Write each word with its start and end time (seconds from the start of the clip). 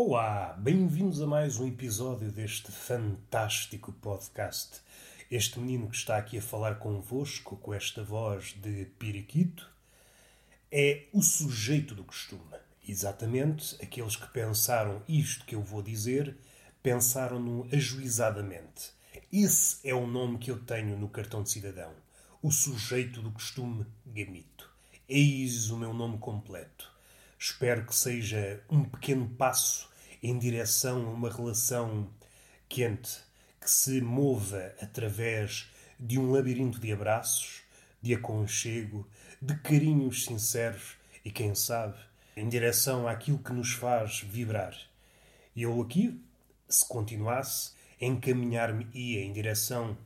Olá, 0.00 0.54
bem-vindos 0.56 1.20
a 1.20 1.26
mais 1.26 1.58
um 1.58 1.66
episódio 1.66 2.30
deste 2.30 2.70
fantástico 2.70 3.92
podcast. 3.94 4.80
Este 5.28 5.58
menino 5.58 5.88
que 5.88 5.96
está 5.96 6.16
aqui 6.16 6.38
a 6.38 6.40
falar 6.40 6.76
convosco 6.76 7.56
com 7.56 7.74
esta 7.74 8.04
voz 8.04 8.54
de 8.62 8.84
periquito 8.96 9.68
é 10.70 11.06
o 11.12 11.20
sujeito 11.20 11.96
do 11.96 12.04
costume. 12.04 12.54
Exatamente 12.88 13.74
aqueles 13.82 14.14
que 14.14 14.28
pensaram 14.28 15.02
isto 15.08 15.44
que 15.44 15.56
eu 15.56 15.62
vou 15.62 15.82
dizer, 15.82 16.36
pensaram-no 16.80 17.66
ajuizadamente. 17.72 18.92
Esse 19.32 19.80
é 19.82 19.94
o 19.94 20.06
nome 20.06 20.38
que 20.38 20.52
eu 20.52 20.60
tenho 20.60 20.96
no 20.96 21.08
cartão 21.08 21.42
de 21.42 21.50
cidadão. 21.50 21.92
O 22.40 22.52
sujeito 22.52 23.20
do 23.20 23.32
costume 23.32 23.84
Gamito. 24.06 24.70
Eis 25.08 25.70
o 25.70 25.76
meu 25.76 25.92
nome 25.92 26.18
completo. 26.18 26.97
Espero 27.40 27.86
que 27.86 27.94
seja 27.94 28.60
um 28.68 28.82
pequeno 28.82 29.28
passo 29.28 29.88
em 30.20 30.36
direção 30.36 31.06
a 31.06 31.10
uma 31.10 31.30
relação 31.30 32.10
quente 32.68 33.20
que 33.60 33.70
se 33.70 34.00
mova 34.00 34.74
através 34.82 35.70
de 36.00 36.18
um 36.18 36.32
labirinto 36.32 36.80
de 36.80 36.92
abraços, 36.92 37.62
de 38.02 38.12
aconchego, 38.12 39.08
de 39.40 39.54
carinhos 39.58 40.24
sinceros 40.24 40.96
e, 41.24 41.30
quem 41.30 41.54
sabe, 41.54 41.96
em 42.36 42.48
direção 42.48 43.06
àquilo 43.06 43.38
que 43.38 43.52
nos 43.52 43.72
faz 43.72 44.20
vibrar. 44.20 44.76
Eu 45.56 45.80
aqui, 45.80 46.20
se 46.68 46.86
continuasse, 46.88 47.72
encaminhar-me-ia 48.00 49.22
em 49.22 49.32
direção 49.32 49.96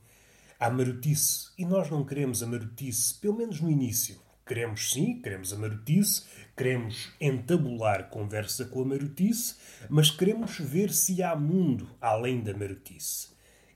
à 0.61 0.69
marotice. 0.69 1.51
E 1.57 1.65
nós 1.65 1.91
não 1.91 2.05
queremos 2.05 2.43
a 2.43 2.47
marotice, 2.47 3.15
pelo 3.15 3.37
menos 3.37 3.59
no 3.59 3.71
início. 3.71 4.21
Queremos 4.47 4.91
sim, 4.91 5.21
queremos 5.21 5.53
a 5.53 5.57
marotice, 5.57 6.25
queremos 6.57 7.13
entabular 7.21 8.11
conversa 8.11 8.65
com 8.65 8.83
a 8.83 8.85
marotice, 8.85 9.57
mas 9.89 10.11
queremos 10.11 10.59
ver 10.59 10.93
se 10.93 11.23
há 11.23 11.37
mundo 11.37 11.89
além 12.01 12.41
da 12.41 12.53
marotice 12.53 13.33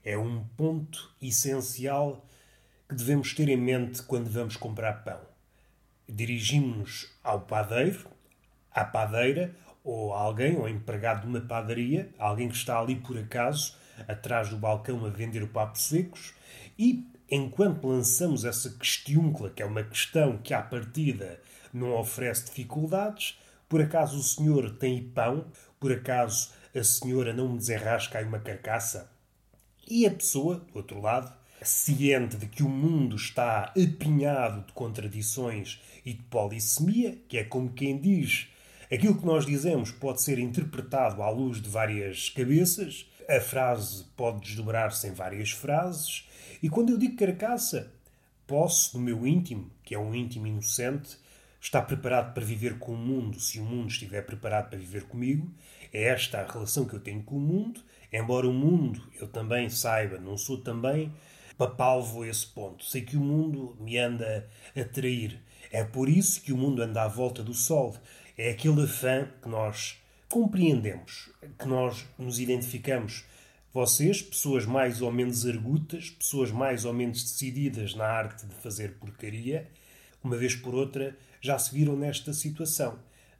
é 0.07 0.17
um 0.17 0.41
ponto 0.55 1.13
essencial 1.21 2.25
que 2.87 2.95
devemos 2.95 3.33
ter 3.33 3.49
em 3.49 3.57
mente 3.57 4.01
quando 4.03 4.29
vamos 4.29 4.55
comprar 4.55 5.03
pão. 5.03 5.19
Dirigimos-nos 6.07 7.13
ao 7.21 7.41
padeiro, 7.41 8.07
à 8.71 8.85
padeira, 8.85 9.53
ou 9.83 10.13
a 10.13 10.19
alguém, 10.21 10.55
ou 10.55 10.69
empregado 10.69 11.23
de 11.23 11.27
uma 11.27 11.41
padaria, 11.41 12.09
alguém 12.17 12.47
que 12.47 12.55
está 12.55 12.79
ali 12.79 12.95
por 12.95 13.17
acaso, 13.17 13.75
atrás 14.07 14.49
do 14.49 14.55
balcão 14.55 15.05
a 15.05 15.09
vender 15.09 15.43
o 15.43 15.49
secos, 15.73 16.33
e 16.77 17.07
enquanto 17.29 17.87
lançamos 17.87 18.45
essa 18.45 18.69
questiúncula, 18.69 19.49
que 19.49 19.61
é 19.61 19.65
uma 19.65 19.83
questão 19.83 20.37
que 20.37 20.53
à 20.53 20.61
partida 20.61 21.41
não 21.73 21.97
oferece 21.97 22.45
dificuldades, 22.45 23.39
por 23.67 23.81
acaso 23.81 24.17
o 24.17 24.23
senhor 24.23 24.71
tem 24.77 25.03
pão? 25.03 25.45
Por 25.79 25.91
acaso 25.91 26.51
a 26.75 26.83
senhora 26.83 27.33
não 27.33 27.49
me 27.49 27.57
desenrasca 27.57 28.19
aí 28.19 28.25
uma 28.25 28.39
carcaça? 28.39 29.09
E 29.87 30.05
a 30.05 30.11
pessoa, 30.11 30.65
do 30.71 30.77
outro 30.77 31.01
lado, 31.01 31.33
ciente 31.61 32.37
de 32.37 32.45
que 32.45 32.63
o 32.63 32.69
mundo 32.69 33.15
está 33.15 33.73
apinhado 33.77 34.65
de 34.65 34.73
contradições 34.73 35.81
e 36.05 36.13
de 36.13 36.23
polissemia, 36.23 37.17
que 37.27 37.37
é 37.37 37.43
como 37.43 37.73
quem 37.73 37.99
diz 37.99 38.47
aquilo 38.91 39.17
que 39.17 39.25
nós 39.25 39.45
dizemos 39.45 39.91
pode 39.91 40.21
ser 40.21 40.39
interpretado 40.39 41.21
à 41.21 41.29
luz 41.29 41.61
de 41.61 41.69
várias 41.69 42.29
cabeças, 42.29 43.05
a 43.29 43.41
frase 43.41 44.05
pode 44.15 44.39
desdobrar-se 44.41 45.07
em 45.07 45.11
várias 45.11 45.51
frases, 45.51 46.26
e 46.61 46.69
quando 46.69 46.91
eu 46.91 46.97
digo 46.97 47.15
carcaça, 47.15 47.91
posso, 48.45 48.97
no 48.97 49.03
meu 49.03 49.25
íntimo, 49.25 49.71
que 49.83 49.95
é 49.95 49.99
um 49.99 50.13
íntimo 50.13 50.47
inocente, 50.47 51.17
estar 51.59 51.81
preparado 51.83 52.33
para 52.33 52.45
viver 52.45 52.77
com 52.79 52.93
o 52.93 52.97
mundo 52.97 53.39
se 53.39 53.59
o 53.59 53.63
mundo 53.63 53.89
estiver 53.89 54.21
preparado 54.25 54.69
para 54.69 54.79
viver 54.79 55.03
comigo. 55.03 55.51
É 55.91 56.03
esta 56.03 56.39
a 56.39 56.51
relação 56.51 56.85
que 56.85 56.93
eu 56.93 56.99
tenho 56.99 57.23
com 57.23 57.37
o 57.37 57.39
mundo 57.39 57.81
Embora 58.11 58.47
o 58.47 58.53
mundo 58.53 59.03
eu 59.19 59.27
também 59.27 59.69
saiba, 59.69 60.17
não 60.17 60.37
sou 60.37 60.57
também 60.57 61.13
papalvo 61.57 62.23
a 62.23 62.27
esse 62.27 62.45
ponto. 62.47 62.85
Sei 62.85 63.01
que 63.01 63.17
o 63.17 63.21
mundo 63.21 63.75
me 63.79 63.97
anda 63.97 64.47
a 64.75 64.83
trair. 64.83 65.41
É 65.71 65.83
por 65.83 66.07
isso 66.07 66.41
que 66.41 66.53
o 66.53 66.57
mundo 66.57 66.81
anda 66.81 67.03
à 67.03 67.07
volta 67.07 67.43
do 67.43 67.53
Sol. 67.53 67.97
É 68.37 68.51
aquele 68.51 68.83
afã 68.83 69.27
que 69.41 69.49
nós 69.49 69.97
compreendemos, 70.29 71.29
que 71.57 71.67
nós 71.67 72.05
nos 72.17 72.39
identificamos. 72.39 73.25
Vocês, 73.73 74.21
pessoas 74.21 74.65
mais 74.65 75.01
ou 75.01 75.11
menos 75.11 75.45
argutas, 75.45 76.09
pessoas 76.09 76.51
mais 76.51 76.85
ou 76.85 76.93
menos 76.93 77.23
decididas 77.23 77.93
na 77.93 78.05
arte 78.05 78.45
de 78.45 78.55
fazer 78.55 78.93
porcaria, 78.93 79.69
uma 80.23 80.35
vez 80.35 80.55
por 80.55 80.73
outra 80.73 81.15
já 81.41 81.57
se 81.59 81.73
viram 81.73 81.95
nesta 81.95 82.33
situação 82.33 82.97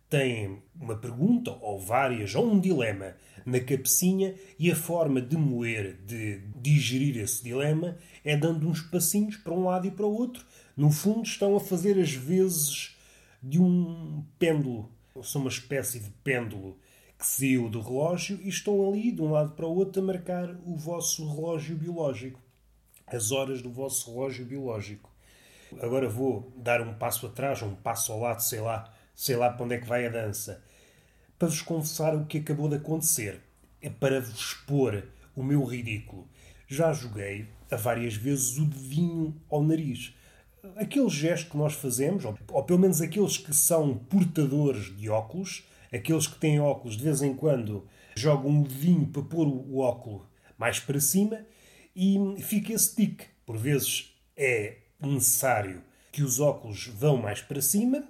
têm 0.09 0.61
uma 0.79 0.95
pergunta, 0.95 1.51
ou 1.61 1.79
várias, 1.79 2.33
ou 2.35 2.49
um 2.49 2.59
dilema 2.59 3.15
na 3.45 3.59
cabecinha 3.59 4.35
e 4.57 4.71
a 4.71 4.75
forma 4.75 5.21
de 5.21 5.37
moer, 5.37 5.97
de 6.05 6.41
digerir 6.55 7.17
esse 7.17 7.43
dilema 7.43 7.97
é 8.23 8.35
dando 8.35 8.67
uns 8.67 8.81
passinhos 8.81 9.37
para 9.37 9.53
um 9.53 9.65
lado 9.65 9.87
e 9.87 9.91
para 9.91 10.05
o 10.05 10.13
outro. 10.13 10.45
No 10.75 10.91
fundo, 10.91 11.23
estão 11.23 11.55
a 11.55 11.59
fazer 11.59 11.99
as 11.99 12.11
vezes 12.11 12.95
de 13.41 13.59
um 13.59 14.23
pêndulo. 14.37 14.91
São 15.23 15.41
uma 15.41 15.49
espécie 15.49 15.99
de 15.99 16.09
pêndulo 16.23 16.77
que 17.17 17.25
saiu 17.25 17.67
do 17.69 17.81
relógio 17.81 18.39
e 18.41 18.49
estão 18.49 18.87
ali, 18.87 19.11
de 19.11 19.21
um 19.21 19.31
lado 19.31 19.51
para 19.51 19.65
o 19.65 19.75
outro, 19.75 20.01
a 20.01 20.05
marcar 20.05 20.55
o 20.65 20.75
vosso 20.75 21.27
relógio 21.27 21.75
biológico. 21.75 22.39
As 23.07 23.31
horas 23.31 23.61
do 23.61 23.71
vosso 23.71 24.11
relógio 24.11 24.45
biológico. 24.45 25.09
Agora 25.81 26.07
vou 26.07 26.51
dar 26.55 26.81
um 26.81 26.93
passo 26.93 27.25
atrás, 27.25 27.61
um 27.61 27.75
passo 27.75 28.11
ao 28.11 28.19
lado, 28.19 28.41
sei 28.41 28.59
lá, 28.59 28.93
sei 29.15 29.35
lá 29.35 29.49
para 29.49 29.65
onde 29.65 29.75
é 29.75 29.79
que 29.79 29.87
vai 29.87 30.05
a 30.05 30.09
dança, 30.09 30.63
para 31.39 31.47
vos 31.47 31.61
confessar 31.61 32.15
o 32.15 32.25
que 32.25 32.37
acabou 32.37 32.69
de 32.69 32.75
acontecer. 32.75 33.41
É 33.81 33.89
para 33.89 34.21
vos 34.21 34.39
expor 34.39 35.03
o 35.35 35.43
meu 35.43 35.63
ridículo. 35.63 36.27
Já 36.67 36.93
joguei 36.93 37.47
a 37.71 37.75
várias 37.75 38.15
vezes 38.15 38.57
o 38.57 38.65
dedinho 38.65 39.35
ao 39.49 39.63
nariz. 39.63 40.13
Aquele 40.75 41.09
gesto 41.09 41.51
que 41.51 41.57
nós 41.57 41.73
fazemos, 41.73 42.25
ou 42.25 42.63
pelo 42.63 42.79
menos 42.79 43.01
aqueles 43.01 43.37
que 43.37 43.53
são 43.53 43.95
portadores 43.95 44.95
de 44.97 45.09
óculos, 45.09 45.63
aqueles 45.91 46.27
que 46.27 46.39
têm 46.39 46.59
óculos 46.59 46.97
de 46.97 47.03
vez 47.03 47.21
em 47.21 47.33
quando 47.33 47.87
jogam 48.15 48.61
o 48.61 48.67
dedinho 48.67 49.07
para 49.07 49.21
pôr 49.21 49.47
o 49.47 49.77
óculo 49.79 50.27
mais 50.57 50.79
para 50.79 50.99
cima 50.99 51.45
e 51.95 52.17
fica 52.39 52.73
esse 52.73 52.95
tique. 52.95 53.25
Por 53.45 53.57
vezes 53.57 54.13
é 54.35 54.77
necessário 54.99 55.81
que 56.11 56.23
os 56.23 56.39
óculos 56.39 56.87
vão 56.87 57.17
mais 57.17 57.41
para 57.41 57.61
cima 57.61 58.03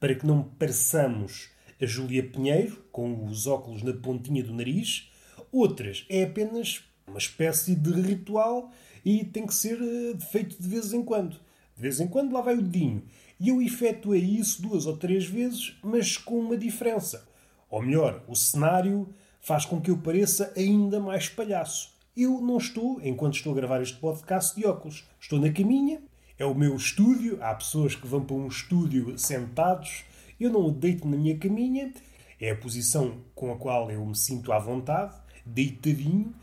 para 0.00 0.14
que 0.14 0.26
não 0.26 0.42
pareçamos 0.42 1.50
a 1.80 1.86
Júlia 1.86 2.22
Pinheiro, 2.22 2.84
com 2.90 3.24
os 3.26 3.46
óculos 3.46 3.82
na 3.82 3.92
pontinha 3.92 4.42
do 4.42 4.54
nariz. 4.54 5.10
Outras 5.50 6.04
é 6.08 6.24
apenas 6.24 6.84
uma 7.06 7.18
espécie 7.18 7.74
de 7.74 7.90
ritual 8.00 8.70
e 9.04 9.24
tem 9.24 9.46
que 9.46 9.54
ser 9.54 9.78
eh, 9.80 10.18
feito 10.30 10.60
de 10.60 10.68
vez 10.68 10.92
em 10.92 11.02
quando. 11.02 11.40
De 11.78 11.82
vez 11.82 12.00
em 12.00 12.08
quando 12.08 12.32
lá 12.32 12.40
vai 12.40 12.56
o 12.56 12.62
dedinho. 12.62 13.04
E 13.38 13.50
eu 13.50 13.62
efetuei 13.62 14.20
isso 14.20 14.60
duas 14.60 14.84
ou 14.84 14.96
três 14.96 15.26
vezes, 15.26 15.78
mas 15.80 16.16
com 16.16 16.40
uma 16.40 16.56
diferença. 16.56 17.24
Ou 17.70 17.80
melhor, 17.80 18.24
o 18.26 18.34
cenário 18.34 19.08
faz 19.40 19.64
com 19.64 19.80
que 19.80 19.88
eu 19.88 19.98
pareça 19.98 20.52
ainda 20.56 20.98
mais 20.98 21.28
palhaço. 21.28 21.94
Eu 22.16 22.40
não 22.40 22.56
estou, 22.56 23.00
enquanto 23.00 23.36
estou 23.36 23.52
a 23.52 23.54
gravar 23.54 23.80
este 23.80 23.96
podcast, 23.96 24.56
de 24.56 24.66
óculos. 24.66 25.06
Estou 25.20 25.38
na 25.38 25.52
caminha, 25.52 26.02
é 26.36 26.44
o 26.44 26.52
meu 26.52 26.74
estúdio. 26.74 27.38
Há 27.40 27.54
pessoas 27.54 27.94
que 27.94 28.08
vão 28.08 28.24
para 28.24 28.34
um 28.34 28.48
estúdio 28.48 29.16
sentados. 29.16 30.02
Eu 30.40 30.50
não 30.50 30.66
o 30.66 30.72
deito 30.72 31.06
na 31.06 31.16
minha 31.16 31.38
caminha. 31.38 31.92
É 32.40 32.50
a 32.50 32.56
posição 32.56 33.18
com 33.36 33.52
a 33.52 33.56
qual 33.56 33.88
eu 33.88 34.04
me 34.04 34.16
sinto 34.16 34.50
à 34.50 34.58
vontade, 34.58 35.14
deitadinho 35.46 36.34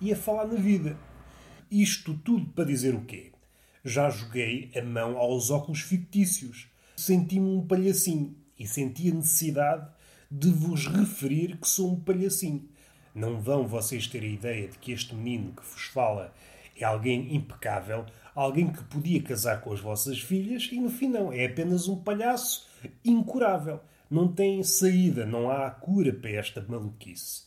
e 0.00 0.12
a 0.12 0.16
falar 0.16 0.46
na 0.46 0.54
vida. 0.54 0.96
Isto 1.68 2.14
tudo 2.14 2.46
para 2.52 2.62
dizer 2.62 2.94
o 2.94 3.00
quê? 3.00 3.33
Já 3.84 4.08
joguei 4.08 4.70
a 4.74 4.80
mão 4.80 5.18
aos 5.18 5.50
óculos 5.50 5.82
fictícios. 5.82 6.68
Senti-me 6.96 7.50
um 7.50 7.66
palhacinho 7.66 8.34
e 8.58 8.66
senti 8.66 9.10
a 9.10 9.14
necessidade 9.14 9.86
de 10.30 10.48
vos 10.48 10.86
referir 10.86 11.58
que 11.58 11.68
sou 11.68 11.92
um 11.92 12.00
palhacinho. 12.00 12.66
Não 13.14 13.42
vão 13.42 13.68
vocês 13.68 14.06
ter 14.06 14.22
a 14.22 14.26
ideia 14.26 14.68
de 14.68 14.78
que 14.78 14.90
este 14.90 15.14
menino 15.14 15.52
que 15.52 15.62
vos 15.62 15.84
fala 15.84 16.32
é 16.74 16.82
alguém 16.82 17.34
impecável, 17.34 18.06
alguém 18.34 18.72
que 18.72 18.82
podia 18.84 19.22
casar 19.22 19.60
com 19.60 19.70
as 19.72 19.80
vossas 19.80 20.18
filhas 20.18 20.70
e 20.72 20.80
no 20.80 20.88
fim 20.88 21.08
não, 21.08 21.30
é 21.30 21.44
apenas 21.44 21.86
um 21.86 22.02
palhaço 22.02 22.66
incurável. 23.04 23.80
Não 24.10 24.28
tem 24.28 24.62
saída, 24.62 25.26
não 25.26 25.50
há 25.50 25.70
cura 25.70 26.12
para 26.12 26.30
esta 26.30 26.64
maluquice. 26.66 27.44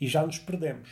E 0.00 0.08
já 0.08 0.26
nos 0.26 0.38
perdemos. 0.38 0.88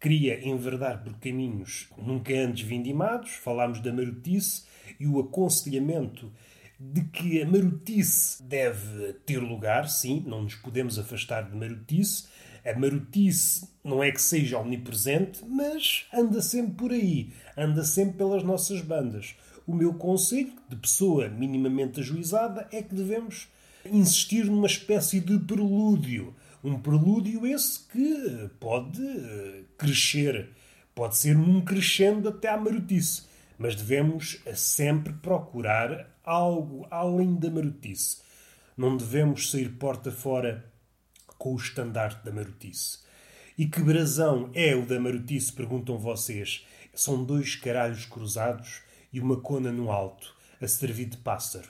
Queria 0.00 0.48
enverdar 0.48 1.04
por 1.04 1.18
caminhos 1.18 1.90
nunca 1.98 2.32
antes 2.32 2.66
vindimados, 2.66 3.32
falámos 3.32 3.80
da 3.80 3.92
marotice 3.92 4.62
e 4.98 5.06
o 5.06 5.20
aconselhamento 5.20 6.32
de 6.78 7.02
que 7.02 7.42
a 7.42 7.46
marotice 7.46 8.42
deve 8.42 9.12
ter 9.26 9.38
lugar, 9.38 9.90
sim, 9.90 10.24
não 10.26 10.44
nos 10.44 10.54
podemos 10.54 10.98
afastar 10.98 11.50
de 11.50 11.54
marotice, 11.54 12.28
a 12.64 12.78
marotice 12.78 13.68
não 13.84 14.02
é 14.02 14.10
que 14.10 14.22
seja 14.22 14.58
omnipresente, 14.58 15.44
mas 15.46 16.06
anda 16.14 16.40
sempre 16.40 16.72
por 16.76 16.92
aí, 16.92 17.34
anda 17.54 17.84
sempre 17.84 18.14
pelas 18.14 18.42
nossas 18.42 18.80
bandas. 18.80 19.36
O 19.66 19.74
meu 19.74 19.92
conselho, 19.92 20.54
de 20.66 20.76
pessoa 20.76 21.28
minimamente 21.28 22.00
ajuizada, 22.00 22.66
é 22.72 22.82
que 22.82 22.94
devemos 22.94 23.48
insistir 23.84 24.46
numa 24.46 24.66
espécie 24.66 25.20
de 25.20 25.38
prelúdio, 25.38 26.34
Um 26.62 26.78
prelúdio 26.78 27.46
esse 27.46 27.80
que 27.88 28.50
pode 28.60 29.00
eh, 29.02 29.62
crescer, 29.78 30.50
pode 30.94 31.16
ser 31.16 31.34
um 31.36 31.62
crescendo 31.62 32.28
até 32.28 32.48
à 32.48 32.56
marotice. 32.58 33.22
Mas 33.58 33.74
devemos 33.74 34.42
sempre 34.54 35.12
procurar 35.14 36.06
algo 36.22 36.86
além 36.90 37.34
da 37.36 37.50
marotice. 37.50 38.18
Não 38.76 38.96
devemos 38.96 39.50
sair 39.50 39.70
porta 39.70 40.10
fora 40.10 40.70
com 41.38 41.54
o 41.54 41.56
estandarte 41.56 42.24
da 42.24 42.32
marotice. 42.32 42.98
E 43.56 43.66
que 43.66 43.82
brasão 43.82 44.50
é 44.54 44.74
o 44.74 44.84
da 44.84 45.00
marotice, 45.00 45.52
perguntam 45.52 45.98
vocês. 45.98 46.66
São 46.94 47.24
dois 47.24 47.56
caralhos 47.56 48.04
cruzados 48.04 48.82
e 49.10 49.20
uma 49.20 49.40
cona 49.40 49.72
no 49.72 49.90
alto, 49.90 50.34
a 50.60 50.68
servir 50.68 51.06
de 51.06 51.16
pássaro. 51.16 51.68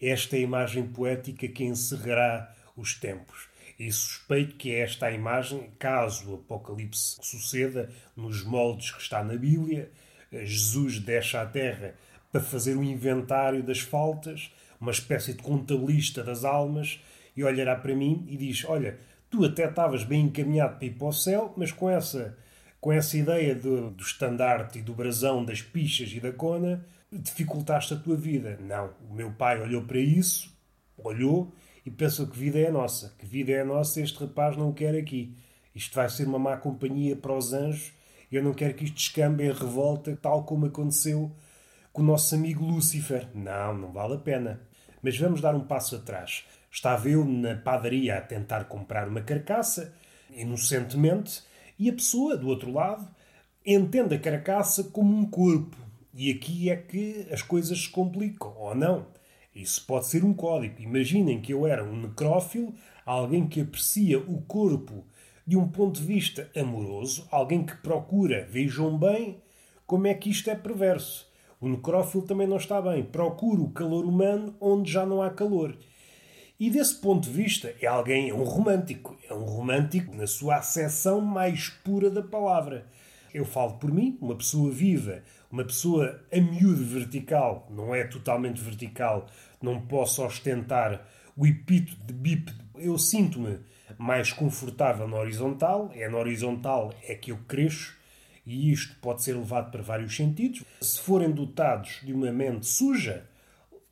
Esta 0.00 0.36
é 0.36 0.38
a 0.38 0.42
imagem 0.42 0.86
poética 0.86 1.46
que 1.46 1.64
encerrará 1.64 2.54
os 2.74 2.94
tempos. 2.94 3.49
E 3.80 3.90
suspeito 3.90 4.56
que 4.56 4.74
é 4.74 4.80
esta 4.80 5.06
a 5.06 5.10
imagem, 5.10 5.70
caso 5.78 6.32
o 6.32 6.34
Apocalipse 6.34 7.16
suceda 7.22 7.88
nos 8.14 8.44
moldes 8.44 8.90
que 8.90 9.00
está 9.00 9.24
na 9.24 9.34
Bíblia, 9.36 9.90
Jesus 10.30 10.98
desce 10.98 11.38
à 11.38 11.46
terra 11.46 11.94
para 12.30 12.42
fazer 12.42 12.76
um 12.76 12.84
inventário 12.84 13.62
das 13.62 13.80
faltas, 13.80 14.52
uma 14.78 14.90
espécie 14.90 15.32
de 15.32 15.42
contabilista 15.42 16.22
das 16.22 16.44
almas, 16.44 17.02
e 17.34 17.42
olhará 17.42 17.74
para 17.74 17.94
mim 17.94 18.26
e 18.28 18.36
diz: 18.36 18.66
Olha, 18.66 18.98
tu 19.30 19.46
até 19.46 19.66
estavas 19.66 20.04
bem 20.04 20.26
encaminhado 20.26 20.76
para 20.76 20.84
ir 20.84 20.98
para 20.98 21.08
o 21.08 21.12
céu, 21.12 21.54
mas 21.56 21.72
com 21.72 21.88
essa, 21.88 22.36
com 22.82 22.92
essa 22.92 23.16
ideia 23.16 23.54
do, 23.54 23.92
do 23.92 24.02
estandarte 24.02 24.78
e 24.78 24.82
do 24.82 24.92
brasão 24.92 25.42
das 25.42 25.62
pichas 25.62 26.12
e 26.12 26.20
da 26.20 26.32
cona, 26.32 26.84
dificultaste 27.10 27.94
a 27.94 27.96
tua 27.96 28.14
vida. 28.14 28.58
Não, 28.60 28.92
o 29.08 29.14
meu 29.14 29.32
pai 29.32 29.58
olhou 29.58 29.84
para 29.84 29.98
isso, 29.98 30.54
olhou 30.98 31.50
e 31.84 31.90
pensou 31.90 32.26
que 32.26 32.38
vida 32.38 32.58
é 32.58 32.68
a 32.68 32.72
nossa. 32.72 33.14
Que 33.18 33.26
vida 33.26 33.52
é 33.52 33.60
a 33.60 33.64
nossa, 33.64 34.00
este 34.00 34.18
rapaz 34.18 34.56
não 34.56 34.72
quer 34.72 34.94
aqui. 34.94 35.34
Isto 35.74 35.94
vai 35.94 36.08
ser 36.08 36.26
uma 36.26 36.38
má 36.38 36.56
companhia 36.56 37.16
para 37.16 37.36
os 37.36 37.52
anjos. 37.52 37.92
Eu 38.30 38.42
não 38.42 38.52
quero 38.52 38.74
que 38.74 38.84
isto 38.84 38.94
descambe 38.94 39.44
em 39.44 39.52
revolta, 39.52 40.16
tal 40.20 40.44
como 40.44 40.66
aconteceu 40.66 41.32
com 41.92 42.02
o 42.02 42.04
nosso 42.04 42.34
amigo 42.34 42.64
Lúcifer. 42.64 43.28
Não, 43.34 43.76
não 43.76 43.92
vale 43.92 44.14
a 44.14 44.18
pena. 44.18 44.60
Mas 45.02 45.16
vamos 45.16 45.40
dar 45.40 45.54
um 45.54 45.64
passo 45.64 45.96
atrás. 45.96 46.44
Estava 46.70 47.08
eu 47.08 47.24
na 47.24 47.56
padaria 47.56 48.16
a 48.16 48.20
tentar 48.20 48.64
comprar 48.64 49.08
uma 49.08 49.22
carcaça, 49.22 49.92
inocentemente, 50.30 51.42
e 51.78 51.88
a 51.88 51.92
pessoa 51.92 52.36
do 52.36 52.46
outro 52.48 52.72
lado 52.72 53.08
entende 53.66 54.14
a 54.14 54.18
carcaça 54.18 54.84
como 54.84 55.16
um 55.16 55.26
corpo. 55.28 55.76
E 56.12 56.30
aqui 56.30 56.70
é 56.70 56.76
que 56.76 57.26
as 57.30 57.42
coisas 57.42 57.82
se 57.82 57.88
complicam, 57.88 58.54
ou 58.56 58.74
não. 58.74 59.06
Isso 59.54 59.84
pode 59.86 60.06
ser 60.06 60.24
um 60.24 60.32
código. 60.32 60.80
Imaginem 60.80 61.40
que 61.40 61.52
eu 61.52 61.66
era 61.66 61.84
um 61.84 62.02
necrófilo, 62.02 62.72
alguém 63.04 63.46
que 63.46 63.60
aprecia 63.60 64.18
o 64.18 64.42
corpo 64.42 65.04
de 65.46 65.56
um 65.56 65.66
ponto 65.66 66.00
de 66.00 66.06
vista 66.06 66.48
amoroso, 66.56 67.26
alguém 67.30 67.64
que 67.64 67.76
procura, 67.78 68.46
vejam 68.48 68.96
bem, 68.96 69.42
como 69.86 70.06
é 70.06 70.14
que 70.14 70.30
isto 70.30 70.48
é 70.48 70.54
perverso. 70.54 71.28
O 71.60 71.68
necrófilo 71.68 72.22
também 72.22 72.46
não 72.46 72.56
está 72.56 72.80
bem. 72.80 73.02
Procura 73.02 73.60
o 73.60 73.70
calor 73.70 74.04
humano 74.04 74.54
onde 74.60 74.90
já 74.90 75.04
não 75.04 75.20
há 75.20 75.28
calor. 75.28 75.76
E 76.58 76.70
desse 76.70 77.00
ponto 77.00 77.24
de 77.24 77.30
vista, 77.30 77.74
é 77.80 77.86
alguém, 77.86 78.30
é 78.30 78.34
um 78.34 78.44
romântico. 78.44 79.18
É 79.28 79.34
um 79.34 79.44
romântico 79.44 80.14
na 80.14 80.26
sua 80.26 80.56
acessão 80.56 81.20
mais 81.20 81.68
pura 81.68 82.10
da 82.10 82.22
palavra. 82.22 82.86
Eu 83.32 83.44
falo 83.44 83.74
por 83.74 83.92
mim, 83.92 84.18
uma 84.20 84.34
pessoa 84.34 84.70
viva, 84.70 85.22
uma 85.50 85.64
pessoa 85.64 86.22
a 86.32 86.40
miúdo 86.40 86.84
vertical, 86.84 87.66
não 87.70 87.94
é 87.94 88.04
totalmente 88.04 88.60
vertical, 88.60 89.26
não 89.62 89.80
posso 89.80 90.24
ostentar 90.24 91.06
o 91.36 91.46
epíteto 91.46 92.02
de 92.04 92.12
bípede. 92.12 92.58
Eu 92.76 92.98
sinto-me 92.98 93.58
mais 93.98 94.32
confortável 94.32 95.06
na 95.06 95.16
horizontal, 95.16 95.90
é 95.94 96.08
na 96.08 96.18
horizontal 96.18 96.92
é 97.06 97.14
que 97.14 97.30
eu 97.30 97.38
cresço, 97.48 97.96
e 98.46 98.72
isto 98.72 98.96
pode 99.00 99.22
ser 99.22 99.34
levado 99.34 99.70
para 99.70 99.82
vários 99.82 100.16
sentidos. 100.16 100.64
Se 100.80 101.00
forem 101.00 101.30
dotados 101.30 102.00
de 102.02 102.12
uma 102.12 102.32
mente 102.32 102.66
suja, 102.66 103.26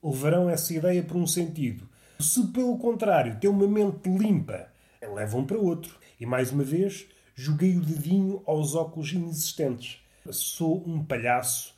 levarão 0.03 0.49
essa 0.49 0.73
ideia 0.75 1.03
para 1.03 1.17
um 1.17 1.27
sentido. 1.27 1.89
Se, 2.19 2.47
pelo 2.49 2.77
contrário, 2.79 3.39
têm 3.39 3.49
uma 3.51 3.69
mente 3.69 4.09
limpa, 4.09 4.69
levam 5.15 5.45
para 5.45 5.59
outro. 5.59 5.97
E 6.19 6.27
mais 6.27 6.51
uma 6.51 6.65
vez, 6.65 7.07
joguei 7.41 7.77
o 7.77 7.81
dedinho 7.81 8.43
aos 8.47 8.75
óculos 8.75 9.13
inexistentes. 9.13 10.01
Sou 10.29 10.83
um 10.85 11.05
palhaço 11.05 11.73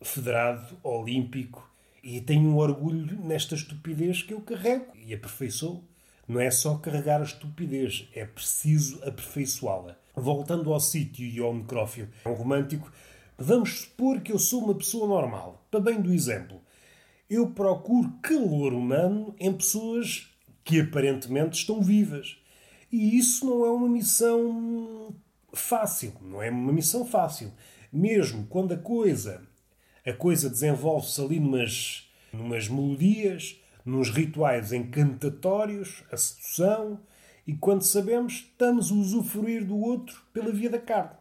federado, 0.00 0.78
olímpico, 0.84 1.68
e 2.00 2.20
tenho 2.20 2.50
um 2.50 2.56
orgulho 2.56 3.18
nesta 3.24 3.56
estupidez 3.56 4.22
que 4.22 4.32
eu 4.32 4.40
carrego 4.40 4.86
e 4.94 5.12
aperfeiçoo. 5.12 5.82
Não 6.28 6.38
é 6.40 6.48
só 6.52 6.76
carregar 6.76 7.20
a 7.20 7.24
estupidez, 7.24 8.08
é 8.14 8.24
preciso 8.24 9.02
aperfeiçoá-la. 9.02 9.98
Voltando 10.14 10.72
ao 10.72 10.78
sítio 10.78 11.26
e 11.26 11.40
ao 11.40 11.52
necrófilo, 11.52 12.08
um 12.24 12.34
romântico, 12.34 12.92
vamos 13.36 13.80
supor 13.80 14.20
que 14.20 14.30
eu 14.30 14.38
sou 14.38 14.62
uma 14.62 14.76
pessoa 14.76 15.08
normal. 15.08 15.66
Para 15.72 15.80
bem 15.80 16.00
do 16.00 16.12
exemplo, 16.12 16.62
eu 17.28 17.50
procuro 17.50 18.12
calor 18.22 18.72
humano 18.72 19.34
em 19.40 19.52
pessoas 19.52 20.28
que 20.62 20.80
aparentemente 20.80 21.58
estão 21.58 21.82
vivas. 21.82 22.36
E 22.90 23.18
isso 23.18 23.44
não 23.44 23.64
é 23.64 23.70
uma 23.70 23.88
missão 23.88 25.14
fácil, 25.52 26.14
não 26.22 26.42
é 26.42 26.50
uma 26.50 26.72
missão 26.72 27.04
fácil. 27.04 27.52
Mesmo 27.92 28.46
quando 28.46 28.72
a 28.72 28.78
coisa 28.78 29.46
a 30.08 30.12
coisa 30.14 30.48
desenvolve-se 30.48 31.20
ali 31.20 31.38
numas, 31.38 32.08
numas 32.32 32.66
melodias, 32.66 33.60
nos 33.84 34.08
rituais 34.08 34.72
encantatórios, 34.72 36.02
a 36.10 36.16
sedução, 36.16 37.00
e 37.46 37.54
quando 37.54 37.82
sabemos, 37.82 38.34
estamos 38.34 38.90
a 38.90 38.94
usufruir 38.94 39.66
do 39.66 39.76
outro 39.76 40.22
pela 40.32 40.50
via 40.50 40.70
da 40.70 40.78
carne. 40.78 41.16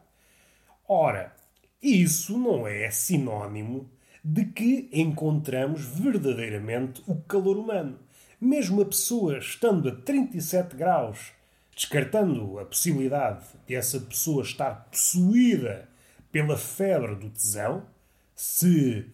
Ora, 0.87 1.35
isso 1.81 2.37
não 2.37 2.65
é 2.65 2.89
sinónimo 2.89 3.89
de 4.23 4.45
que 4.45 4.89
encontramos 4.93 5.83
verdadeiramente 5.83 7.01
o 7.07 7.15
calor 7.15 7.57
humano. 7.57 7.99
Mesmo 8.39 8.81
a 8.81 8.85
pessoa 8.85 9.37
estando 9.37 9.89
a 9.89 9.95
37 9.95 10.77
graus, 10.77 11.33
descartando 11.77 12.57
a 12.57 12.65
possibilidade 12.65 13.45
de 13.67 13.75
essa 13.75 13.99
pessoa 13.99 14.41
estar 14.41 14.87
possuída 14.89 15.87
pela 16.31 16.57
febre 16.57 17.15
do 17.15 17.29
tesão, 17.29 17.85
se 18.35 19.05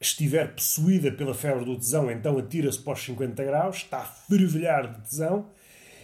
estiver 0.00 0.54
possuída 0.56 1.12
pela 1.12 1.32
febre 1.32 1.64
do 1.64 1.76
tesão, 1.76 2.10
então 2.10 2.36
atira-se 2.36 2.80
para 2.80 2.94
os 2.94 3.04
50 3.04 3.44
graus, 3.44 3.76
está 3.76 3.98
a 3.98 4.04
fervilhar 4.04 4.92
de 4.92 5.08
tesão, 5.08 5.46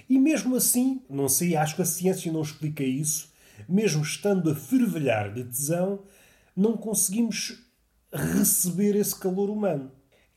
e 0.09 0.17
mesmo 0.17 0.55
assim, 0.55 1.03
não 1.11 1.29
sei, 1.29 1.57
acho 1.57 1.75
que 1.75 1.83
a 1.83 1.87
ciência 1.87 2.33
não 2.33 2.43
explica 2.43 2.85
isso, 2.85 3.33
mesmo 3.69 4.03
estando 4.03 4.53
a 4.53 4.55
fervilhar 4.55 5.35
de 5.35 5.43
tesão, 5.43 6.05
não 6.57 6.77
conseguimos 6.77 7.61
receber 8.13 8.95
esse 8.95 9.19
calor 9.19 9.51
humano. 9.51 9.91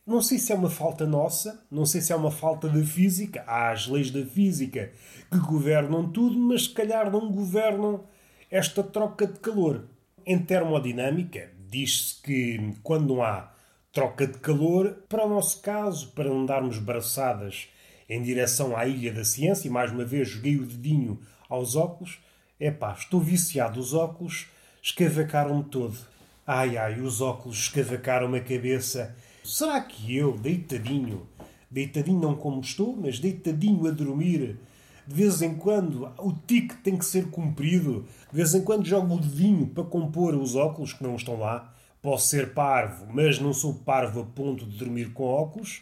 Não 0.08 0.22
sei 0.22 0.40
se 0.40 0.54
é 0.54 0.56
uma 0.56 0.70
falta 0.70 1.06
nossa, 1.06 1.62
não 1.70 1.86
sei 1.86 2.00
se 2.00 2.14
é 2.14 2.16
uma 2.16 2.32
falta 2.32 2.70
da 2.70 2.82
física. 2.82 3.44
Há 3.46 3.72
as 3.72 3.88
leis 3.88 4.10
da 4.10 4.26
física 4.26 4.90
que 5.30 5.38
governam 5.38 6.10
tudo, 6.10 6.40
mas 6.40 6.64
se 6.64 6.70
calhar 6.70 7.12
não 7.12 7.30
governam 7.30 8.06
esta 8.50 8.82
troca 8.82 9.28
de 9.28 9.38
calor. 9.40 9.84
Em 10.26 10.40
termodinâmica, 10.40 11.50
diz-se 11.70 12.22
que 12.22 12.74
quando 12.82 13.16
não 13.16 13.22
há 13.22 13.52
troca 13.92 14.26
de 14.26 14.40
calor, 14.40 14.98
para 15.10 15.26
o 15.26 15.30
nosso 15.30 15.62
caso, 15.62 16.14
para 16.14 16.30
não 16.30 16.46
darmos 16.46 16.80
braçadas 16.80 17.68
em 18.08 18.24
direção 18.24 18.78
à 18.78 18.88
Ilha 18.88 19.12
da 19.12 19.26
Ciência, 19.26 19.68
e 19.68 19.72
mais 19.72 19.92
uma 19.92 20.06
vez 20.06 20.30
joguei 20.30 20.56
o 20.56 20.66
dedinho 20.66 21.20
aos 21.50 21.76
óculos, 21.76 22.18
é 22.58 22.72
pá, 22.72 22.96
estou 22.98 23.20
viciado, 23.20 23.78
os 23.78 23.94
óculos 23.94 24.48
escavacaram-me 24.82 25.66
todo. 25.66 25.98
Ai 26.46 26.78
ai, 26.78 27.02
os 27.02 27.20
óculos 27.20 27.58
escavacaram-me 27.58 28.38
a 28.38 28.42
cabeça. 28.42 29.14
Será 29.48 29.80
que 29.80 30.14
eu, 30.14 30.38
deitadinho, 30.38 31.26
deitadinho 31.72 32.20
não 32.20 32.36
como 32.36 32.60
estou, 32.60 32.98
mas 32.98 33.18
deitadinho 33.18 33.88
a 33.88 33.92
dormir, 33.92 34.60
de 35.08 35.16
vez 35.16 35.42
em 35.42 35.56
quando 35.56 36.12
o 36.18 36.34
tique 36.34 36.76
tem 36.76 36.98
que 36.98 37.06
ser 37.06 37.30
cumprido, 37.30 38.06
de 38.30 38.36
vez 38.36 38.54
em 38.54 38.62
quando 38.62 38.86
jogo 38.86 39.16
o 39.16 39.20
dedinho 39.22 39.66
para 39.68 39.86
compor 39.86 40.36
os 40.36 40.54
óculos 40.54 40.92
que 40.92 41.02
não 41.02 41.16
estão 41.16 41.40
lá. 41.40 41.74
Posso 42.02 42.28
ser 42.28 42.54
parvo, 42.54 43.08
mas 43.10 43.40
não 43.40 43.54
sou 43.54 43.74
parvo 43.74 44.20
a 44.20 44.26
ponto 44.26 44.66
de 44.66 44.78
dormir 44.78 45.14
com 45.14 45.24
óculos. 45.24 45.82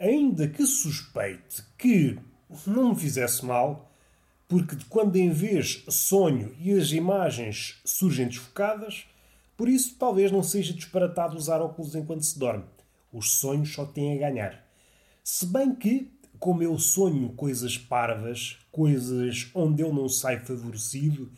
Ainda 0.00 0.48
que 0.48 0.66
suspeite 0.66 1.62
que 1.78 2.18
não 2.66 2.88
me 2.88 2.96
fizesse 2.96 3.46
mal, 3.46 3.92
porque 4.48 4.74
de 4.74 4.84
quando 4.86 5.14
em 5.14 5.30
vez 5.30 5.84
sonho 5.88 6.52
e 6.58 6.72
as 6.72 6.90
imagens 6.90 7.80
surgem 7.84 8.26
desfocadas, 8.26 9.06
por 9.56 9.68
isso 9.68 9.94
talvez 9.96 10.32
não 10.32 10.42
seja 10.42 10.74
disparatado 10.74 11.36
usar 11.36 11.62
óculos 11.62 11.94
enquanto 11.94 12.24
se 12.24 12.36
dorme. 12.36 12.64
Os 13.12 13.32
sonhos 13.32 13.72
só 13.72 13.84
têm 13.84 14.14
a 14.14 14.28
ganhar. 14.28 14.64
Se 15.22 15.46
bem 15.46 15.74
que 15.74 16.10
como 16.38 16.62
eu 16.62 16.78
sonho 16.78 17.30
coisas 17.30 17.76
parvas, 17.76 18.58
coisas 18.70 19.50
onde 19.54 19.82
eu 19.82 19.92
não 19.92 20.08
saio 20.08 20.40
favorecido, 20.40 21.30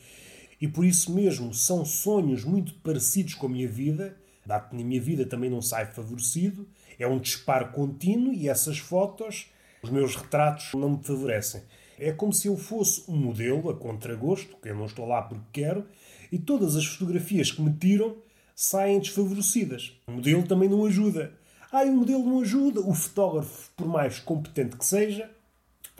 e 0.60 0.68
por 0.68 0.84
isso 0.84 1.12
mesmo 1.12 1.54
são 1.54 1.84
sonhos 1.84 2.44
muito 2.44 2.74
parecidos 2.74 3.34
com 3.34 3.46
a 3.46 3.50
minha 3.50 3.68
vida, 3.68 4.16
dado 4.44 4.68
que 4.68 4.76
na 4.76 4.84
minha 4.84 5.00
vida 5.00 5.24
também 5.24 5.48
não 5.48 5.62
saio 5.62 5.92
favorecido, 5.92 6.68
é 6.98 7.06
um 7.06 7.18
disparo 7.18 7.72
contínuo 7.72 8.34
e 8.34 8.48
essas 8.48 8.78
fotos, 8.78 9.46
os 9.82 9.90
meus 9.90 10.14
retratos, 10.14 10.72
não 10.74 10.90
me 10.90 11.02
favorecem. 11.02 11.62
É 11.98 12.12
como 12.12 12.32
se 12.32 12.48
eu 12.48 12.56
fosse 12.56 13.04
um 13.10 13.16
modelo 13.16 13.70
a 13.70 13.76
contragosto, 13.76 14.56
que 14.56 14.68
eu 14.68 14.76
não 14.76 14.86
estou 14.86 15.06
lá 15.06 15.22
porque 15.22 15.62
quero, 15.62 15.86
e 16.30 16.38
todas 16.38 16.76
as 16.76 16.84
fotografias 16.84 17.50
que 17.50 17.62
me 17.62 17.72
tiram 17.72 18.16
saem 18.54 19.00
desfavorecidas. 19.00 19.98
O 20.06 20.12
modelo 20.12 20.42
também 20.42 20.68
não 20.68 20.84
ajuda. 20.84 21.32
Ah, 21.72 21.84
o 21.84 21.92
modelo 21.92 22.24
não 22.24 22.40
ajuda. 22.40 22.80
O 22.80 22.92
fotógrafo, 22.92 23.70
por 23.76 23.86
mais 23.86 24.18
competente 24.18 24.76
que 24.76 24.84
seja, 24.84 25.30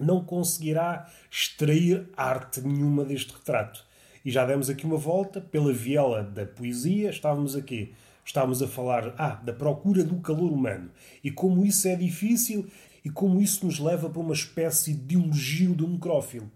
não 0.01 0.25
conseguirá 0.25 1.09
extrair 1.31 2.09
arte 2.17 2.61
nenhuma 2.61 3.05
deste 3.05 3.33
retrato. 3.33 3.85
E 4.25 4.31
já 4.31 4.45
demos 4.45 4.69
aqui 4.69 4.85
uma 4.85 4.97
volta 4.97 5.41
pela 5.41 5.73
viela 5.73 6.25
da 6.25 6.45
poesia. 6.45 7.11
Estávamos 7.11 7.55
aqui, 7.55 7.95
estávamos 8.25 8.61
a 8.63 8.67
falar 8.67 9.15
ah, 9.17 9.41
da 9.43 9.53
procura 9.53 10.03
do 10.03 10.17
calor 10.21 10.51
humano 10.51 10.91
e 11.23 11.31
como 11.31 11.65
isso 11.65 11.87
é 11.87 11.95
difícil 11.95 12.69
e 13.05 13.11
como 13.11 13.41
isso 13.41 13.65
nos 13.65 13.79
leva 13.79 14.11
para 14.11 14.21
uma 14.21 14.35
espécie 14.35 14.93
de 14.93 15.15
elogio 15.15 15.75
do 15.75 15.87
necrófilo. 15.87 16.51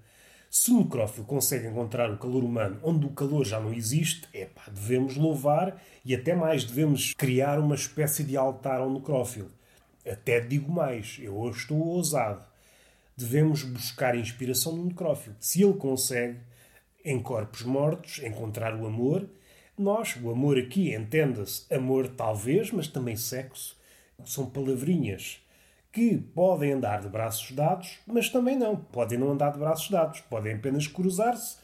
Se 0.56 0.70
o 0.70 0.78
necrófilo 0.78 1.26
consegue 1.26 1.66
encontrar 1.66 2.08
o 2.12 2.16
calor 2.16 2.44
humano 2.44 2.78
onde 2.84 3.04
o 3.04 3.10
calor 3.10 3.44
já 3.44 3.58
não 3.58 3.74
existe, 3.74 4.28
epá, 4.32 4.62
devemos 4.70 5.16
louvar 5.16 5.82
e 6.04 6.14
até 6.14 6.32
mais 6.32 6.62
devemos 6.62 7.12
criar 7.12 7.58
uma 7.58 7.74
espécie 7.74 8.22
de 8.22 8.36
altar 8.36 8.78
ao 8.78 8.88
necrófilo. 8.88 9.50
Até 10.08 10.38
digo 10.38 10.70
mais, 10.70 11.18
eu 11.20 11.36
hoje 11.36 11.58
estou 11.58 11.78
ousado. 11.78 12.46
Devemos 13.16 13.64
buscar 13.64 14.16
inspiração 14.16 14.76
no 14.76 14.84
necrófilo. 14.84 15.34
Se 15.40 15.60
ele 15.60 15.74
consegue, 15.74 16.38
em 17.04 17.20
corpos 17.20 17.62
mortos, 17.62 18.20
encontrar 18.20 18.80
o 18.80 18.86
amor, 18.86 19.28
nós, 19.76 20.16
o 20.22 20.30
amor 20.30 20.56
aqui, 20.56 20.94
entenda-se 20.94 21.64
amor 21.74 22.06
talvez, 22.06 22.70
mas 22.70 22.86
também 22.86 23.16
sexo, 23.16 23.76
são 24.24 24.48
palavrinhas 24.48 25.43
que 25.94 26.18
podem 26.18 26.72
andar 26.72 27.00
de 27.00 27.08
braços 27.08 27.52
dados, 27.52 28.00
mas 28.04 28.28
também 28.28 28.58
não. 28.58 28.74
Podem 28.74 29.16
não 29.16 29.30
andar 29.30 29.52
de 29.52 29.60
braços 29.60 29.88
dados. 29.88 30.20
Podem 30.22 30.54
apenas 30.56 30.88
cruzar-se 30.88 31.56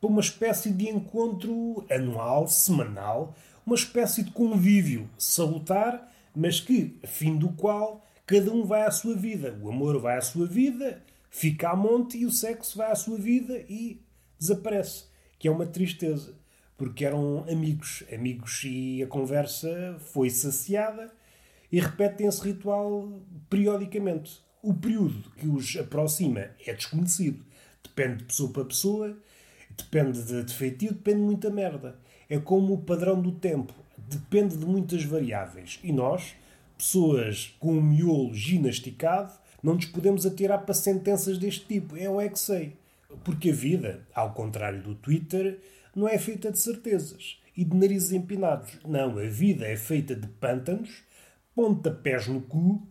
para 0.00 0.10
uma 0.10 0.20
espécie 0.20 0.72
de 0.72 0.88
encontro 0.88 1.86
anual, 1.88 2.48
semanal, 2.48 3.36
uma 3.64 3.76
espécie 3.76 4.24
de 4.24 4.32
convívio 4.32 5.08
salutar, 5.16 6.12
mas 6.34 6.60
que, 6.60 6.98
fim 7.04 7.38
do 7.38 7.50
qual, 7.50 8.04
cada 8.26 8.52
um 8.52 8.64
vai 8.64 8.82
à 8.82 8.90
sua 8.90 9.14
vida. 9.14 9.56
O 9.62 9.70
amor 9.70 10.00
vai 10.00 10.16
à 10.16 10.20
sua 10.20 10.48
vida, 10.48 11.00
fica 11.30 11.70
a 11.70 11.76
monte, 11.76 12.18
e 12.18 12.26
o 12.26 12.30
sexo 12.32 12.76
vai 12.76 12.90
à 12.90 12.94
sua 12.96 13.16
vida 13.16 13.64
e 13.68 14.02
desaparece. 14.36 15.04
Que 15.38 15.46
é 15.46 15.50
uma 15.50 15.64
tristeza, 15.64 16.34
porque 16.76 17.04
eram 17.04 17.44
amigos. 17.48 18.02
Amigos 18.12 18.64
e 18.64 19.00
a 19.00 19.06
conversa 19.06 19.96
foi 20.12 20.28
saciada 20.28 21.14
e 21.70 21.80
repetem 21.80 22.26
esse 22.26 22.42
ritual 22.42 23.20
periodicamente. 23.48 24.40
O 24.62 24.74
período 24.74 25.30
que 25.36 25.46
os 25.46 25.76
aproxima 25.76 26.50
é 26.64 26.72
desconhecido. 26.72 27.44
Depende 27.82 28.18
de 28.18 28.24
pessoa 28.24 28.52
para 28.52 28.64
pessoa, 28.64 29.16
depende 29.76 30.22
de, 30.22 30.42
de 30.42 30.54
feitio, 30.54 30.92
depende 30.92 31.20
de 31.20 31.24
muita 31.24 31.50
merda. 31.50 31.96
É 32.28 32.38
como 32.38 32.74
o 32.74 32.78
padrão 32.78 33.20
do 33.20 33.32
tempo. 33.32 33.72
Depende 33.96 34.56
de 34.56 34.66
muitas 34.66 35.04
variáveis. 35.04 35.78
E 35.82 35.92
nós, 35.92 36.34
pessoas 36.76 37.54
com 37.60 37.78
o 37.78 37.82
miolo 37.82 38.34
ginasticado, 38.34 39.32
não 39.62 39.74
nos 39.74 39.86
podemos 39.86 40.26
atirar 40.26 40.58
para 40.58 40.74
sentenças 40.74 41.38
deste 41.38 41.66
tipo. 41.66 41.96
É 41.96 42.08
o 42.08 42.20
é 42.20 42.28
que 42.28 42.38
sei. 42.38 42.74
Porque 43.24 43.50
a 43.50 43.54
vida, 43.54 44.06
ao 44.14 44.32
contrário 44.32 44.82
do 44.82 44.94
Twitter, 44.94 45.60
não 45.94 46.08
é 46.08 46.18
feita 46.18 46.50
de 46.50 46.58
certezas 46.58 47.38
e 47.56 47.64
de 47.64 47.76
narizes 47.76 48.12
empinados. 48.12 48.72
Não, 48.84 49.18
a 49.18 49.28
vida 49.28 49.66
é 49.66 49.76
feita 49.76 50.14
de 50.14 50.26
pântanos 50.26 51.02
pontapés 51.56 52.26
no 52.26 52.42
cu 52.42 52.86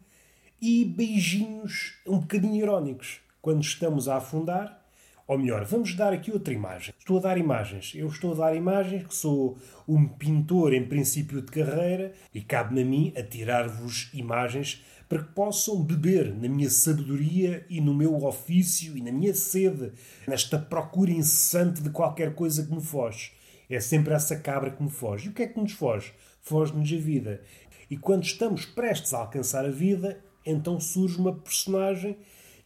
e 0.60 0.84
beijinhos 0.84 2.00
um 2.08 2.18
bocadinho 2.18 2.56
irónicos. 2.56 3.20
Quando 3.40 3.62
estamos 3.62 4.10
a 4.10 4.18
afundar, 4.18 4.84
ou 5.28 5.38
melhor, 5.38 5.64
vamos 5.66 5.94
dar 5.94 6.12
aqui 6.12 6.32
outra 6.32 6.52
imagem. 6.52 6.92
Estou 6.98 7.20
a 7.20 7.22
dar 7.22 7.38
imagens. 7.38 7.94
Eu 7.94 8.08
estou 8.08 8.34
a 8.34 8.38
dar 8.48 8.56
imagens 8.56 9.06
que 9.06 9.14
sou 9.14 9.60
um 9.88 10.08
pintor 10.08 10.74
em 10.74 10.84
princípio 10.84 11.44
de 11.44 11.52
carreira 11.52 12.14
e 12.34 12.42
cabe-me 12.42 12.82
a 12.82 12.86
mim 12.86 13.14
a 13.16 13.22
tirar-vos 13.22 14.10
imagens 14.16 14.84
para 15.08 15.24
que 15.24 15.34
possam 15.34 15.84
beber 15.84 16.34
na 16.34 16.50
minha 16.50 16.70
sabedoria 16.70 17.64
e 17.70 17.80
no 17.80 17.94
meu 17.94 18.16
ofício 18.24 18.98
e 18.98 19.02
na 19.02 19.12
minha 19.12 19.36
sede, 19.36 19.92
nesta 20.28 20.58
procura 20.58 21.12
incessante 21.12 21.84
de 21.84 21.92
qualquer 21.92 22.34
coisa 22.34 22.66
que 22.66 22.74
me 22.74 22.82
foge. 22.82 23.32
É 23.70 23.80
sempre 23.80 24.14
essa 24.14 24.36
cabra 24.36 24.72
que 24.72 24.82
me 24.82 24.90
foge. 24.90 25.28
E 25.28 25.30
o 25.30 25.34
que 25.34 25.44
é 25.44 25.48
que 25.48 25.60
nos 25.60 25.72
foge? 25.72 26.14
Foge-nos 26.42 26.92
a 26.92 26.98
vida. 26.98 27.42
E 27.90 27.98
quando 27.98 28.24
estamos 28.24 28.66
prestes 28.66 29.14
a 29.14 29.20
alcançar 29.20 29.66
a 29.66 29.70
vida, 29.70 30.20
então 30.46 30.80
surge 30.80 31.18
uma 31.18 31.34
personagem 31.34 32.18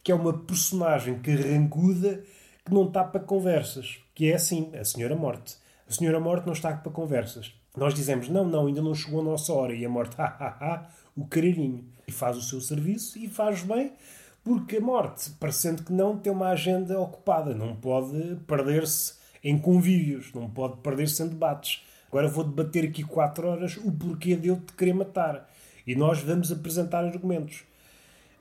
que 0.02 0.10
é 0.10 0.14
uma 0.14 0.32
personagem 0.32 1.18
carrancuda 1.20 2.24
que 2.64 2.72
não 2.72 2.86
está 2.86 3.04
para 3.04 3.20
conversas. 3.20 3.98
Que 4.14 4.30
é 4.30 4.34
assim, 4.34 4.70
a 4.74 4.84
Senhora 4.84 5.16
Morte. 5.16 5.56
A 5.88 5.92
Senhora 5.92 6.20
Morte 6.20 6.46
não 6.46 6.52
está 6.52 6.74
para 6.74 6.92
conversas. 6.92 7.52
Nós 7.76 7.94
dizemos, 7.94 8.28
não, 8.28 8.44
não, 8.46 8.66
ainda 8.66 8.82
não 8.82 8.94
chegou 8.94 9.20
a 9.20 9.24
nossa 9.24 9.52
hora. 9.52 9.74
E 9.74 9.84
a 9.84 9.88
Morte, 9.88 10.16
ha, 10.20 10.24
ha, 10.24 10.56
ha, 10.60 10.88
o 11.16 11.26
caralhinho. 11.26 11.84
E 12.06 12.12
faz 12.12 12.36
o 12.36 12.42
seu 12.42 12.60
serviço 12.60 13.18
e 13.18 13.28
faz 13.28 13.62
bem, 13.62 13.92
porque 14.42 14.78
a 14.78 14.80
Morte, 14.80 15.30
parecendo 15.38 15.84
que 15.84 15.92
não, 15.92 16.18
tem 16.18 16.32
uma 16.32 16.48
agenda 16.48 16.98
ocupada. 16.98 17.54
Não 17.54 17.76
pode 17.76 18.36
perder-se 18.46 19.14
em 19.42 19.58
convívios, 19.58 20.32
não 20.32 20.48
pode 20.50 20.78
perder-se 20.78 21.22
em 21.22 21.28
debates. 21.28 21.84
Agora 22.10 22.28
vou 22.28 22.44
debater 22.44 22.84
aqui 22.84 23.04
quatro 23.04 23.46
horas 23.46 23.76
o 23.76 23.90
porquê 23.92 24.34
de 24.36 24.48
eu 24.48 24.60
te 24.60 24.72
querer 24.72 24.92
matar. 24.92 25.48
E 25.86 25.94
nós 25.94 26.20
vamos 26.20 26.50
apresentar 26.50 27.04
argumentos. 27.04 27.62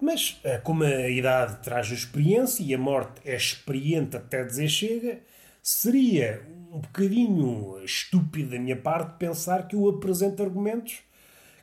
Mas, 0.01 0.39
eh, 0.43 0.57
como 0.57 0.83
a 0.83 1.09
idade 1.09 1.61
traz 1.61 1.91
a 1.91 1.93
experiência 1.93 2.63
e 2.63 2.73
a 2.73 2.77
morte 2.77 3.21
é 3.25 3.35
experiente 3.35 4.17
até 4.17 4.43
dizer 4.43 4.67
chega, 4.69 5.19
seria 5.61 6.41
um 6.71 6.79
bocadinho 6.79 7.83
estúpido 7.83 8.51
da 8.51 8.59
minha 8.59 8.77
parte 8.77 9.17
pensar 9.17 9.67
que 9.67 9.75
eu 9.75 9.87
apresento 9.89 10.41
argumentos 10.41 11.01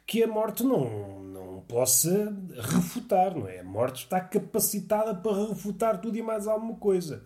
que 0.06 0.22
a 0.22 0.26
morte 0.28 0.62
não, 0.62 1.20
não 1.24 1.60
possa 1.66 2.32
refutar, 2.54 3.34
não 3.34 3.48
é? 3.48 3.60
A 3.60 3.64
morte 3.64 4.04
está 4.04 4.20
capacitada 4.20 5.14
para 5.14 5.48
refutar 5.48 6.00
tudo 6.00 6.16
e 6.16 6.22
mais 6.22 6.46
alguma 6.46 6.76
coisa. 6.76 7.24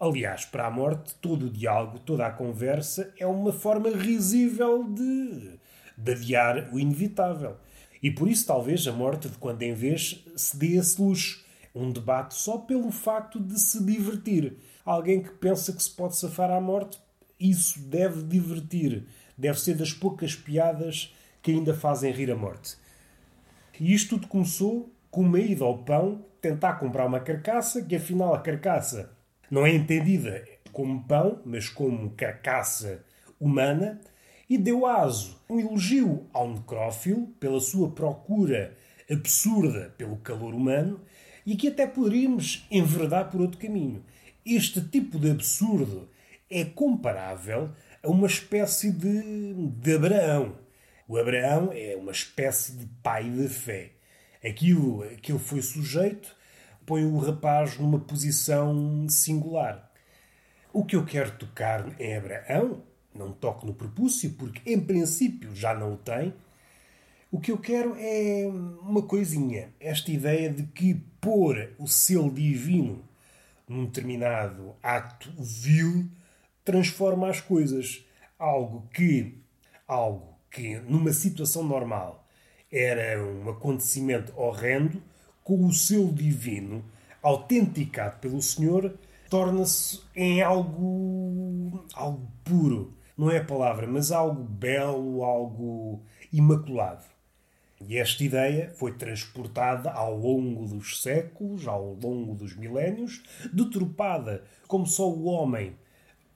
Aliás, 0.00 0.44
para 0.44 0.64
a 0.64 0.70
morte, 0.70 1.12
todo 1.16 1.46
o 1.46 1.50
diálogo, 1.50 1.98
toda 1.98 2.24
a 2.24 2.30
conversa 2.30 3.12
é 3.18 3.26
uma 3.26 3.52
forma 3.52 3.90
risível 3.90 4.84
de, 4.84 5.58
de 5.96 6.12
adiar 6.12 6.72
o 6.72 6.78
inevitável. 6.78 7.56
E 8.00 8.08
por 8.08 8.28
isso, 8.28 8.46
talvez, 8.46 8.86
a 8.86 8.92
morte, 8.92 9.28
de 9.28 9.36
quando 9.38 9.60
em 9.62 9.74
vez, 9.74 10.24
se 10.36 10.56
dê 10.56 10.76
esse 10.76 11.02
luxo. 11.02 11.44
Um 11.74 11.90
debate 11.90 12.34
só 12.34 12.58
pelo 12.58 12.92
facto 12.92 13.40
de 13.40 13.58
se 13.58 13.84
divertir. 13.84 14.56
Alguém 14.84 15.20
que 15.20 15.30
pensa 15.30 15.72
que 15.72 15.82
se 15.82 15.90
pode 15.90 16.16
safar 16.16 16.52
à 16.52 16.60
morte, 16.60 17.00
isso 17.38 17.80
deve 17.80 18.22
divertir. 18.22 19.04
Deve 19.36 19.60
ser 19.60 19.74
das 19.74 19.92
poucas 19.92 20.32
piadas 20.36 21.12
que 21.42 21.50
ainda 21.50 21.74
fazem 21.74 22.12
rir 22.12 22.30
a 22.30 22.36
morte. 22.36 22.76
E 23.80 23.92
isto 23.92 24.10
tudo 24.10 24.28
começou 24.28 24.92
com 25.10 25.22
uma 25.22 25.40
ida 25.40 25.64
ao 25.64 25.78
pão, 25.78 26.24
tentar 26.40 26.74
comprar 26.74 27.06
uma 27.06 27.18
carcaça, 27.18 27.82
que 27.82 27.96
afinal 27.96 28.32
a 28.32 28.40
carcaça 28.40 29.17
não 29.50 29.66
é 29.66 29.74
entendida 29.74 30.44
como 30.72 31.02
pão, 31.04 31.40
mas 31.44 31.68
como 31.68 32.10
carcaça 32.10 33.04
humana, 33.40 34.00
e 34.48 34.56
deu 34.56 34.86
aso 34.86 35.38
um 35.48 35.60
elogio 35.60 36.26
ao 36.32 36.50
necrófilo 36.50 37.26
pela 37.38 37.60
sua 37.60 37.90
procura 37.90 38.76
absurda 39.10 39.94
pelo 39.96 40.16
calor 40.16 40.54
humano 40.54 41.00
e 41.44 41.56
que 41.56 41.68
até 41.68 41.86
poderíamos 41.86 42.66
enverdar 42.70 43.30
por 43.30 43.40
outro 43.40 43.58
caminho. 43.58 44.04
Este 44.44 44.80
tipo 44.80 45.18
de 45.18 45.30
absurdo 45.30 46.08
é 46.50 46.64
comparável 46.64 47.70
a 48.02 48.08
uma 48.08 48.26
espécie 48.26 48.90
de, 48.90 49.54
de 49.54 49.94
Abraão. 49.94 50.56
O 51.06 51.16
Abraão 51.16 51.70
é 51.72 51.96
uma 51.96 52.12
espécie 52.12 52.72
de 52.72 52.86
pai 53.02 53.28
de 53.30 53.48
fé. 53.48 53.92
Aquilo 54.44 55.04
que 55.22 55.32
ele 55.32 55.38
foi 55.38 55.60
sujeito 55.62 56.36
põe 56.88 57.04
o 57.04 57.18
rapaz 57.18 57.78
numa 57.78 58.00
posição 58.00 59.06
singular. 59.10 59.92
O 60.72 60.86
que 60.86 60.96
eu 60.96 61.04
quero 61.04 61.32
tocar 61.32 62.00
em 62.00 62.16
Abraão, 62.16 62.82
não 63.14 63.30
toco 63.30 63.66
no 63.66 63.74
propúcio, 63.74 64.30
porque 64.38 64.72
em 64.72 64.80
princípio 64.80 65.54
já 65.54 65.74
não 65.74 65.92
o 65.92 65.96
tem. 65.98 66.32
O 67.30 67.38
que 67.38 67.52
eu 67.52 67.58
quero 67.58 67.94
é 67.98 68.46
uma 68.80 69.02
coisinha, 69.02 69.68
esta 69.78 70.10
ideia 70.10 70.50
de 70.50 70.62
que 70.62 70.94
pôr 71.20 71.74
o 71.78 71.86
selo 71.86 72.32
divino 72.32 73.04
num 73.68 73.84
determinado 73.84 74.74
ato 74.82 75.30
vil 75.38 76.08
transforma 76.64 77.28
as 77.28 77.38
coisas. 77.38 78.02
Algo 78.38 78.88
que, 78.94 79.42
algo 79.86 80.38
que 80.50 80.78
numa 80.78 81.12
situação 81.12 81.64
normal 81.64 82.26
era 82.72 83.22
um 83.22 83.50
acontecimento 83.50 84.32
horrendo, 84.34 85.02
com 85.48 85.64
o 85.64 85.72
selo 85.72 86.12
divino, 86.12 86.84
autenticado 87.22 88.18
pelo 88.18 88.42
Senhor, 88.42 88.94
torna-se 89.30 90.02
em 90.14 90.42
algo, 90.42 91.86
algo 91.94 92.30
puro. 92.44 92.94
Não 93.16 93.30
é 93.30 93.38
a 93.38 93.44
palavra, 93.44 93.86
mas 93.86 94.12
algo 94.12 94.44
belo, 94.44 95.24
algo 95.24 96.02
imaculado. 96.30 97.06
E 97.80 97.96
esta 97.96 98.22
ideia 98.22 98.74
foi 98.76 98.92
transportada 98.92 99.90
ao 99.90 100.18
longo 100.18 100.66
dos 100.66 101.00
séculos, 101.00 101.66
ao 101.66 101.94
longo 101.94 102.34
dos 102.34 102.54
milénios, 102.54 103.22
deturpada 103.50 104.44
como 104.66 104.86
só 104.86 105.08
o 105.10 105.24
homem 105.24 105.74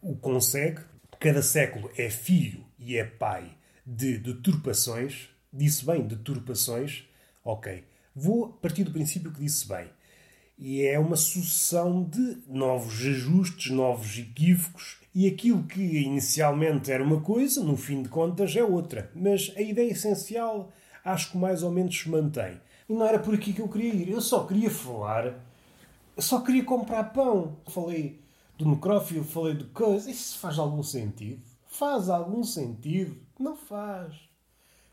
o 0.00 0.16
consegue. 0.16 0.80
Cada 1.20 1.42
século 1.42 1.90
é 1.98 2.08
filho 2.08 2.64
e 2.78 2.96
é 2.96 3.04
pai 3.04 3.58
de 3.84 4.16
deturpações. 4.16 5.28
Disse 5.52 5.84
bem 5.84 6.00
deturpações. 6.00 7.04
Ok. 7.44 7.91
Vou 8.14 8.48
partir 8.48 8.84
do 8.84 8.92
princípio 8.92 9.32
que 9.32 9.40
disse 9.40 9.66
bem. 9.66 9.88
E 10.58 10.82
é 10.82 10.98
uma 10.98 11.16
sucessão 11.16 12.04
de 12.04 12.38
novos 12.46 13.00
ajustes, 13.00 13.72
novos 13.72 14.18
equívocos, 14.18 14.98
e 15.14 15.26
aquilo 15.26 15.62
que 15.64 15.80
inicialmente 15.80 16.92
era 16.92 17.02
uma 17.02 17.20
coisa, 17.20 17.64
no 17.64 17.76
fim 17.76 18.02
de 18.02 18.10
contas, 18.10 18.54
é 18.54 18.62
outra. 18.62 19.10
Mas 19.14 19.52
a 19.56 19.62
ideia 19.62 19.90
essencial 19.90 20.70
acho 21.04 21.32
que 21.32 21.38
mais 21.38 21.62
ou 21.62 21.70
menos 21.70 21.98
se 21.98 22.08
mantém. 22.08 22.60
E 22.88 22.92
não 22.92 23.06
era 23.06 23.18
por 23.18 23.34
aqui 23.34 23.52
que 23.52 23.60
eu 23.60 23.68
queria 23.68 23.94
ir. 23.94 24.10
Eu 24.10 24.20
só 24.20 24.46
queria 24.46 24.70
falar. 24.70 25.34
Eu 26.14 26.22
só 26.22 26.40
queria 26.40 26.64
comprar 26.64 27.04
pão. 27.04 27.56
Falei 27.68 28.20
do 28.58 28.68
necrófilo, 28.68 29.24
falei 29.24 29.54
de 29.54 29.64
coisa. 29.64 30.10
Isso 30.10 30.38
faz 30.38 30.58
algum 30.58 30.82
sentido? 30.82 31.42
Faz 31.66 32.10
algum 32.10 32.44
sentido? 32.44 33.16
Não 33.38 33.56
faz. 33.56 34.14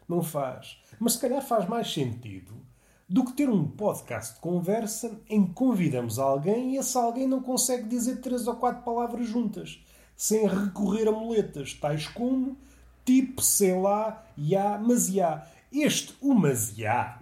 Não 0.08 0.24
faz. 0.24 0.82
Mas 1.00 1.14
se 1.14 1.20
calhar 1.20 1.42
faz 1.42 1.68
mais 1.68 1.92
sentido 1.94 2.69
do 3.10 3.26
que 3.26 3.34
ter 3.34 3.50
um 3.50 3.68
podcast 3.68 4.36
de 4.36 4.40
conversa 4.40 5.20
em 5.28 5.48
que 5.48 5.54
convidamos 5.54 6.20
alguém 6.20 6.76
e 6.76 6.78
esse 6.78 6.96
alguém 6.96 7.28
não 7.28 7.42
consegue 7.42 7.88
dizer 7.88 8.18
três 8.18 8.48
ou 8.48 8.56
quatro 8.56 8.84
palavras 8.84 9.28
juntas, 9.28 9.84
sem 10.16 10.48
recorrer 10.48 11.08
a 11.08 11.12
muletas, 11.12 11.74
tais 11.74 12.08
como 12.08 12.56
tipo, 13.04 13.42
sei 13.42 13.74
lá, 13.74 14.24
ya, 14.38 14.78
mas 14.78 15.10
ya. 15.10 15.48
Este 15.72 16.16
o 16.22 16.36
masiá, 16.36 17.20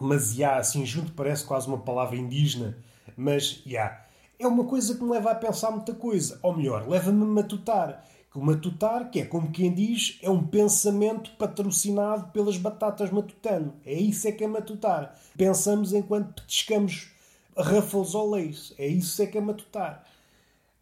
masiá 0.00 0.56
assim 0.56 0.86
junto 0.86 1.12
parece 1.12 1.44
quase 1.44 1.68
uma 1.68 1.78
palavra 1.78 2.16
indígena, 2.16 2.78
mas 3.14 3.62
ya, 3.66 4.06
é 4.38 4.46
uma 4.46 4.64
coisa 4.64 4.94
que 4.94 5.02
me 5.02 5.10
leva 5.10 5.30
a 5.30 5.34
pensar 5.34 5.70
muita 5.70 5.94
coisa. 5.94 6.38
Ou 6.42 6.56
melhor, 6.56 6.88
leva-me 6.88 7.22
a 7.22 7.26
matutar. 7.26 8.02
O 8.36 8.44
matutar, 8.44 9.10
que 9.10 9.20
é 9.20 9.24
como 9.24 9.50
quem 9.50 9.72
diz, 9.72 10.18
é 10.20 10.28
um 10.28 10.46
pensamento 10.46 11.30
patrocinado 11.38 12.30
pelas 12.32 12.58
batatas 12.58 13.10
matutano. 13.10 13.72
É 13.82 13.94
isso 13.94 14.28
é 14.28 14.32
que 14.32 14.44
é 14.44 14.46
matutar. 14.46 15.18
Pensamos 15.38 15.94
enquanto 15.94 16.42
petiscamos 16.42 17.12
Ruffles 17.56 18.14
ou 18.14 18.28
Lace. 18.28 18.74
É 18.76 18.86
isso 18.86 19.22
é 19.22 19.26
que 19.26 19.38
é 19.38 19.40
matutar. 19.40 20.04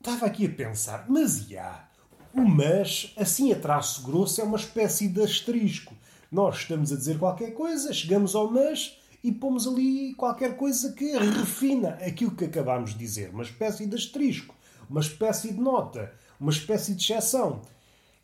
Estava 0.01 0.27
aqui 0.27 0.47
a 0.47 0.51
pensar, 0.51 1.07
mas 1.09 1.47
já, 1.47 1.89
o 2.35 2.41
mas, 2.41 3.13
assim 3.17 3.53
a 3.53 3.57
traço 3.61 4.03
grosso, 4.03 4.41
é 4.41 4.45
uma 4.45 4.57
espécie 4.57 5.07
de 5.07 5.23
asterisco. 5.23 5.95
Nós 6.33 6.57
estamos 6.57 6.93
a 6.93 6.97
dizer 6.97 7.21
qualquer 7.21 7.53
coisa, 7.53 7.93
chegamos 7.93 8.35
ao 8.35 8.51
mas 8.51 8.99
e 9.23 9.31
pomos 9.31 9.69
ali 9.69 10.13
qualquer 10.15 10.57
coisa 10.57 10.93
que 10.93 11.17
refina 11.17 11.91
aquilo 12.05 12.33
que 12.35 12.47
acabámos 12.47 12.95
de 12.95 12.99
dizer. 12.99 13.31
Uma 13.31 13.45
espécie 13.45 13.87
de 13.87 13.95
asterisco, 13.95 14.57
uma 14.91 15.01
espécie 15.01 15.53
de 15.53 15.61
nota, 15.61 16.13
uma 16.45 16.53
espécie 16.53 16.95
de 16.95 17.03
exceção. 17.03 17.63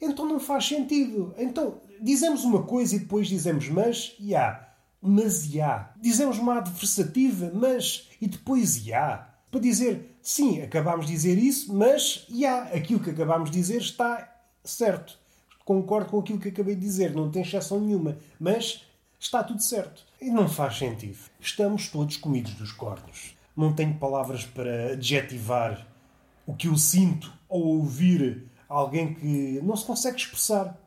Então 0.01 0.27
não 0.27 0.39
faz 0.39 0.67
sentido. 0.67 1.35
Então 1.37 1.81
dizemos 2.01 2.45
uma 2.45 2.63
coisa 2.63 2.97
e 2.97 3.01
depois 3.01 3.27
dizemos 3.29 3.69
mas 3.69 4.15
e 4.21 4.37
há. 4.37 4.69
Mas 5.03 5.53
e 5.53 5.61
há. 5.61 5.93
Dizemos 6.01 6.39
uma 6.39 6.59
adversativa, 6.59 7.51
mas 7.55 8.09
e 8.21 8.27
depois 8.29 8.87
e 8.87 8.93
há. 8.93 9.27
Para 9.51 9.61
dizer 9.61 10.17
sim, 10.23 10.63
acabámos 10.63 11.07
de 11.07 11.13
dizer 11.13 11.39
isso, 11.39 11.75
mas 11.75 12.27
e 12.29 12.47
há. 12.47 12.65
Aquilo 12.65 13.01
que 13.01 13.11
acabámos 13.11 13.51
de 13.51 13.59
dizer 13.59 13.79
está 13.79 14.33
certo 14.63 15.19
concordo 15.71 16.11
com 16.11 16.19
aquilo 16.19 16.41
que 16.41 16.49
acabei 16.49 16.75
de 16.75 16.81
dizer, 16.81 17.15
não 17.15 17.31
tem 17.31 17.43
exceção 17.43 17.79
nenhuma, 17.79 18.19
mas 18.41 18.85
está 19.21 19.45
tudo 19.45 19.63
certo. 19.63 20.05
E 20.21 20.29
não 20.29 20.49
faz 20.49 20.79
sentido. 20.79 21.19
Estamos 21.39 21.89
todos 21.89 22.17
comidos 22.17 22.55
dos 22.55 22.73
cornos. 22.73 23.37
Não 23.57 23.73
tenho 23.73 23.95
palavras 23.95 24.45
para 24.45 24.95
adjetivar 24.95 25.87
o 26.45 26.55
que 26.55 26.67
eu 26.67 26.77
sinto 26.77 27.33
ao 27.51 27.59
ouvir 27.59 28.49
alguém 28.69 29.15
que 29.15 29.61
não 29.63 29.77
se 29.77 29.85
consegue 29.85 30.17
expressar. 30.17 30.79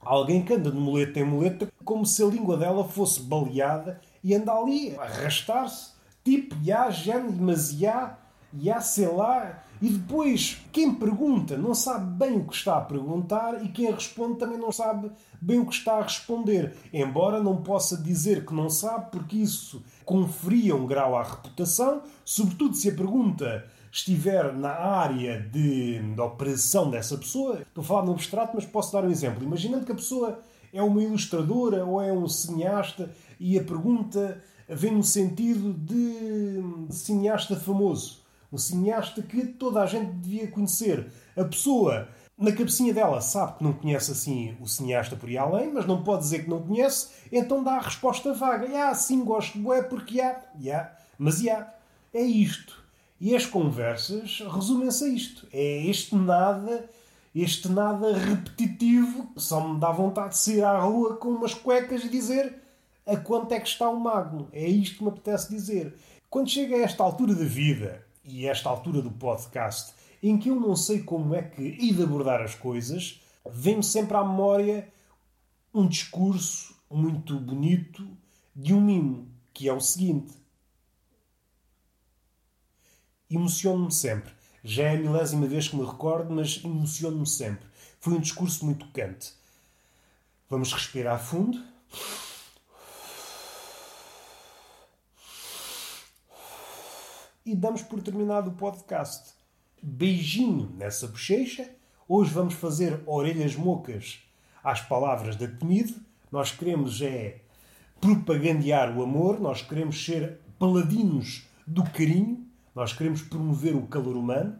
Alguém 0.00 0.42
que 0.44 0.54
anda 0.54 0.70
de 0.70 0.78
muleta 0.78 1.20
em 1.20 1.24
muleta 1.24 1.72
como 1.84 2.06
se 2.06 2.22
a 2.22 2.26
língua 2.26 2.56
dela 2.56 2.88
fosse 2.88 3.20
baleada 3.20 4.00
e 4.22 4.34
anda 4.34 4.52
ali 4.52 4.96
a 4.96 5.02
arrastar-se, 5.02 5.92
tipo, 6.24 6.56
já, 6.62 6.90
género, 6.90 7.32
mas 7.32 7.72
já, 7.72 8.18
já, 8.52 8.80
sei 8.80 9.08
lá, 9.08 9.62
e 9.82 9.88
depois, 9.88 10.60
quem 10.70 10.94
pergunta 10.94 11.56
não 11.56 11.74
sabe 11.74 12.16
bem 12.16 12.36
o 12.36 12.46
que 12.46 12.54
está 12.54 12.78
a 12.78 12.82
perguntar 12.82 13.64
e 13.64 13.68
quem 13.68 13.90
responde 13.90 14.38
também 14.38 14.56
não 14.56 14.70
sabe 14.70 15.10
bem 15.40 15.58
o 15.58 15.66
que 15.66 15.74
está 15.74 15.94
a 15.94 16.02
responder. 16.02 16.76
Embora 16.92 17.42
não 17.42 17.64
possa 17.64 17.96
dizer 17.96 18.46
que 18.46 18.54
não 18.54 18.70
sabe, 18.70 19.10
porque 19.10 19.38
isso 19.38 19.82
conferia 20.04 20.76
um 20.76 20.86
grau 20.86 21.16
à 21.16 21.24
reputação, 21.24 22.02
sobretudo 22.24 22.76
se 22.76 22.90
a 22.90 22.94
pergunta 22.94 23.68
estiver 23.92 24.52
na 24.52 24.70
área 24.70 25.38
de, 25.40 26.00
de 26.00 26.20
operação 26.20 26.90
dessa 26.90 27.16
pessoa. 27.16 27.60
Estou 27.60 27.82
a 27.82 27.86
falar 27.86 28.04
no 28.04 28.12
abstrato, 28.12 28.56
mas 28.56 28.64
posso 28.64 28.92
dar 28.92 29.04
um 29.04 29.10
exemplo. 29.10 29.44
Imaginando 29.44 29.86
que 29.86 29.92
a 29.92 29.96
pessoa 29.96 30.40
é 30.72 30.82
uma 30.82 31.02
ilustradora 31.02 31.84
ou 31.84 32.02
é 32.02 32.12
um 32.12 32.26
cineasta 32.26 33.10
e 33.38 33.56
a 33.56 33.62
pergunta 33.62 34.42
vem 34.68 34.92
no 34.92 35.04
sentido 35.04 35.72
de 35.74 36.60
cineasta 36.90 37.54
famoso 37.54 38.22
um 38.52 38.58
cineasta 38.58 39.22
que 39.22 39.46
toda 39.46 39.80
a 39.80 39.86
gente 39.86 40.12
devia 40.12 40.46
conhecer. 40.46 41.10
A 41.34 41.44
pessoa, 41.44 42.08
na 42.36 42.52
cabecinha 42.52 42.92
dela, 42.92 43.20
sabe 43.22 43.56
que 43.56 43.64
não 43.64 43.72
conhece 43.72 44.12
assim 44.12 44.54
o 44.60 44.68
cineasta 44.68 45.16
por 45.16 45.28
aí 45.28 45.38
além, 45.38 45.72
mas 45.72 45.86
não 45.86 46.04
pode 46.04 46.22
dizer 46.22 46.44
que 46.44 46.50
não 46.50 46.62
conhece, 46.62 47.08
então 47.32 47.64
dá 47.64 47.76
a 47.76 47.80
resposta 47.80 48.34
vaga. 48.34 48.68
Ah, 48.90 48.94
sim, 48.94 49.24
gosto 49.24 49.72
é 49.72 49.82
porque 49.82 50.20
há. 50.20 50.38
Yeah. 50.60 50.92
Mas 51.18 51.40
há. 51.40 51.44
Yeah. 51.44 51.74
É 52.12 52.20
isto. 52.20 52.81
E 53.22 53.36
as 53.36 53.46
conversas 53.46 54.40
resumem-se 54.52 55.04
a 55.04 55.08
isto. 55.08 55.46
É 55.52 55.86
este 55.86 56.16
nada, 56.16 56.90
este 57.32 57.68
nada 57.68 58.18
repetitivo, 58.18 59.30
só 59.36 59.68
me 59.68 59.78
dá 59.78 59.92
vontade 59.92 60.30
de 60.30 60.38
sair 60.38 60.64
à 60.64 60.80
rua 60.80 61.14
com 61.14 61.28
umas 61.28 61.54
cuecas 61.54 62.02
e 62.02 62.08
dizer 62.08 62.60
a 63.06 63.16
quanto 63.16 63.52
é 63.52 63.60
que 63.60 63.68
está 63.68 63.88
o 63.88 64.00
magno. 64.00 64.48
É 64.52 64.66
isto 64.66 64.96
que 64.96 65.04
me 65.04 65.10
apetece 65.10 65.54
dizer. 65.54 65.96
Quando 66.28 66.50
chega 66.50 66.74
a 66.74 66.80
esta 66.80 67.04
altura 67.04 67.32
da 67.32 67.44
vida, 67.44 68.04
e 68.24 68.44
esta 68.48 68.68
altura 68.68 69.00
do 69.00 69.12
podcast, 69.12 69.94
em 70.20 70.36
que 70.36 70.48
eu 70.48 70.56
não 70.56 70.74
sei 70.74 71.04
como 71.04 71.32
é 71.32 71.42
que 71.42 71.62
hei 71.62 71.92
de 71.92 72.02
abordar 72.02 72.42
as 72.42 72.56
coisas, 72.56 73.20
vem-me 73.48 73.84
sempre 73.84 74.16
à 74.16 74.24
memória 74.24 74.88
um 75.72 75.86
discurso 75.86 76.74
muito 76.90 77.38
bonito 77.38 78.04
de 78.52 78.74
um 78.74 78.80
mimo, 78.80 79.28
que 79.54 79.68
é 79.68 79.72
o 79.72 79.80
seguinte. 79.80 80.41
Emociono-me 83.34 83.90
sempre. 83.90 84.32
Já 84.62 84.84
é 84.84 84.96
a 84.96 85.00
milésima 85.00 85.46
vez 85.46 85.68
que 85.68 85.76
me 85.76 85.84
recordo, 85.84 86.32
mas 86.32 86.60
emociono-me 86.64 87.26
sempre. 87.26 87.66
Foi 87.98 88.12
um 88.12 88.20
discurso 88.20 88.64
muito 88.64 88.86
tocante. 88.86 89.32
Vamos 90.48 90.72
respirar 90.72 91.18
fundo. 91.18 91.72
e 97.44 97.54
damos 97.54 97.82
por 97.82 98.00
terminado 98.00 98.50
o 98.50 98.54
podcast. 98.54 99.32
Beijinho 99.82 100.72
nessa 100.76 101.08
bochecha. 101.08 101.68
Hoje 102.08 102.32
vamos 102.32 102.54
fazer 102.54 103.02
orelhas 103.06 103.56
mocas 103.56 104.20
às 104.62 104.80
palavras 104.80 105.36
da 105.36 105.48
Temido. 105.48 105.94
Nós 106.30 106.52
queremos 106.52 107.02
é 107.02 107.40
propagandear 108.00 108.96
o 108.96 109.02
amor, 109.02 109.40
nós 109.40 109.62
queremos 109.62 110.04
ser 110.04 110.40
paladinos 110.58 111.46
do 111.66 111.82
carinho, 111.84 112.41
nós 112.74 112.92
queremos 112.92 113.22
promover 113.22 113.74
o 113.74 113.86
calor 113.86 114.16
humano, 114.16 114.56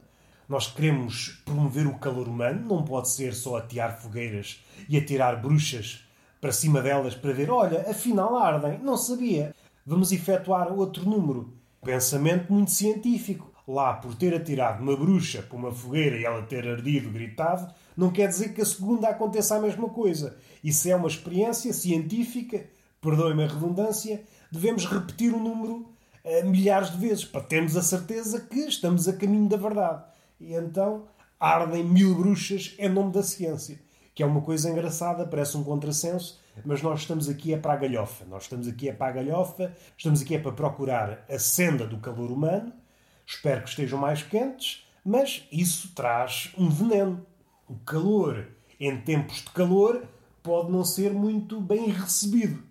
nós 0.48 0.66
queremos 0.66 1.40
promover 1.44 1.87
o 1.87 1.98
calor 1.98 2.29
humano, 2.29 2.66
não 2.66 2.85
pode 2.85 3.11
ser 3.11 3.35
só 3.35 3.57
atear 3.57 4.01
fogueiras 4.01 4.62
e 4.88 4.96
atirar 4.96 5.40
bruxas 5.40 6.05
para 6.40 6.53
cima 6.53 6.83
delas 6.83 7.14
para 7.14 7.33
ver, 7.33 7.51
olha, 7.51 7.88
afinal 7.88 8.37
ardem, 8.37 8.79
não 8.79 8.96
sabia. 8.96 9.55
Vamos 9.87 10.12
efetuar 10.12 10.72
outro 10.72 11.09
número 11.09 11.62
Pensamento 11.85 12.53
muito 12.53 12.70
científico. 12.70 13.51
Lá, 13.66 13.94
por 13.94 14.14
ter 14.14 14.35
atirado 14.35 14.83
uma 14.83 14.96
bruxa 14.96 15.42
para 15.42 15.57
uma 15.57 15.72
fogueira 15.72 16.16
e 16.16 16.25
ela 16.25 16.42
ter 16.42 16.66
ardido, 16.68 17.11
gritado, 17.11 17.72
não 17.96 18.11
quer 18.11 18.29
dizer 18.29 18.55
que 18.55 18.61
a 18.61 18.64
segunda 18.64 19.09
aconteça 19.09 19.57
a 19.57 19.61
mesma 19.61 19.88
coisa. 19.88 20.37
Isso 20.62 20.88
é 20.88 20.94
uma 20.94 21.09
experiência 21.09 21.72
científica, 21.72 22.64
perdoe-me 23.01 23.44
a 23.44 23.48
redundância, 23.48 24.22
devemos 24.51 24.85
repetir 24.85 25.33
o 25.33 25.40
número 25.40 25.75
uh, 25.75 25.87
milhares 26.45 26.91
de 26.91 26.99
vezes 26.99 27.25
para 27.25 27.41
termos 27.41 27.77
a 27.77 27.83
certeza 27.83 28.41
que 28.41 28.61
estamos 28.61 29.09
a 29.09 29.13
caminho 29.13 29.49
da 29.49 29.57
verdade. 29.57 30.05
E 30.41 30.55
então 30.55 31.07
ardem 31.39 31.85
mil 31.85 32.15
bruxas 32.15 32.75
em 32.79 32.89
nome 32.89 33.13
da 33.13 33.23
ciência, 33.23 33.81
que 34.15 34.23
é 34.23 34.27
uma 34.27 34.41
coisa 34.41 34.71
engraçada, 34.71 35.27
parece 35.27 35.57
um 35.57 35.65
contrassenso, 35.65 36.41
mas 36.65 36.83
nós 36.83 37.01
estamos 37.01 37.29
aqui 37.29 37.53
é 37.53 37.59
para 37.59 37.73
a 37.73 37.77
galhofa. 37.77 38.25
Nós 38.27 38.45
estamos 38.45 38.69
aqui 38.69 38.89
é 38.89 38.93
para 38.93 39.09
a 39.09 39.13
galhofa, 39.13 39.75
estamos 39.97 40.23
aqui 40.23 40.37
é 40.37 40.39
para 40.39 40.53
procurar 40.53 41.25
a 41.29 41.39
senda 41.39 41.87
do 41.87 41.99
calor 41.99 42.31
humano. 42.31 42.73
Espero 43.27 43.63
que 43.63 43.71
estejam 43.71 43.99
mais 43.99 44.23
quentes, 44.23 44.87
mas 45.05 45.47
isso 45.51 45.93
traz 45.95 46.53
um 46.57 46.69
veneno. 46.69 47.27
O 47.69 47.75
calor, 47.77 48.47
em 48.79 49.01
tempos 49.01 49.37
de 49.37 49.51
calor, 49.51 50.07
pode 50.43 50.71
não 50.71 50.85
ser 50.85 51.13
muito 51.13 51.61
bem 51.61 51.89
recebido. 51.89 52.63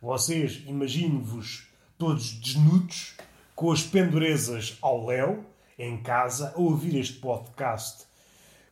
Vocês 0.00 0.62
imaginem-vos 0.66 1.71
todos 2.02 2.32
desnudos, 2.32 3.14
com 3.54 3.70
as 3.70 3.84
pendurezas 3.84 4.76
ao 4.82 5.06
léu, 5.06 5.44
em 5.78 6.02
casa, 6.02 6.52
a 6.56 6.58
ouvir 6.58 6.98
este 6.98 7.20
podcast 7.20 8.06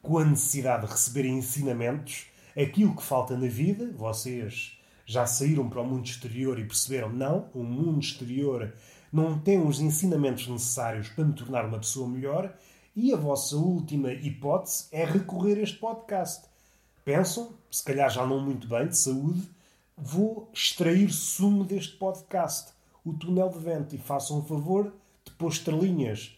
com 0.03 0.19
a 0.19 0.25
necessidade 0.25 0.85
de 0.85 0.91
receber 0.91 1.27
ensinamentos, 1.27 2.27
aquilo 2.61 2.97
que 2.97 3.05
falta 3.05 3.37
na 3.37 3.47
vida, 3.47 3.89
vocês 3.97 4.77
já 5.07 5.27
saíram 5.27 5.71
para 5.71 5.81
o 5.81 5.87
mundo 5.87 6.07
exterior 6.07 6.59
e 6.59 6.65
perceberam, 6.65 7.09
não, 7.09 7.49
o 7.55 7.63
mundo 7.63 8.01
exterior 8.01 8.75
não 9.13 9.39
tem 9.39 9.65
os 9.65 9.79
ensinamentos 9.79 10.49
necessários 10.49 11.09
para 11.11 11.25
me 11.25 11.33
tornar 11.33 11.67
uma 11.67 11.79
pessoa 11.79 12.09
melhor, 12.09 12.53
e 12.97 13.13
a 13.13 13.17
vossa 13.17 13.55
última 13.55 14.13
hipótese 14.13 14.89
é 14.91 15.05
recorrer 15.05 15.57
a 15.59 15.63
este 15.63 15.79
podcast. 15.79 16.49
Pensam, 17.05 17.55
se 17.71 17.85
calhar 17.85 18.11
já 18.11 18.27
não 18.27 18.41
muito 18.41 18.67
bem, 18.67 18.89
de 18.89 18.99
saúde, 18.99 19.49
vou 19.97 20.51
extrair 20.53 21.13
sumo 21.13 21.63
deste 21.63 21.97
podcast, 21.97 22.73
o 23.05 23.13
túnel 23.13 23.49
de 23.49 23.59
vento, 23.59 23.95
e 23.95 23.99
façam 23.99 24.39
um 24.39 24.43
favor 24.43 24.93
de 25.25 25.31
pôr 25.33 25.49
estrelinhas 25.49 26.37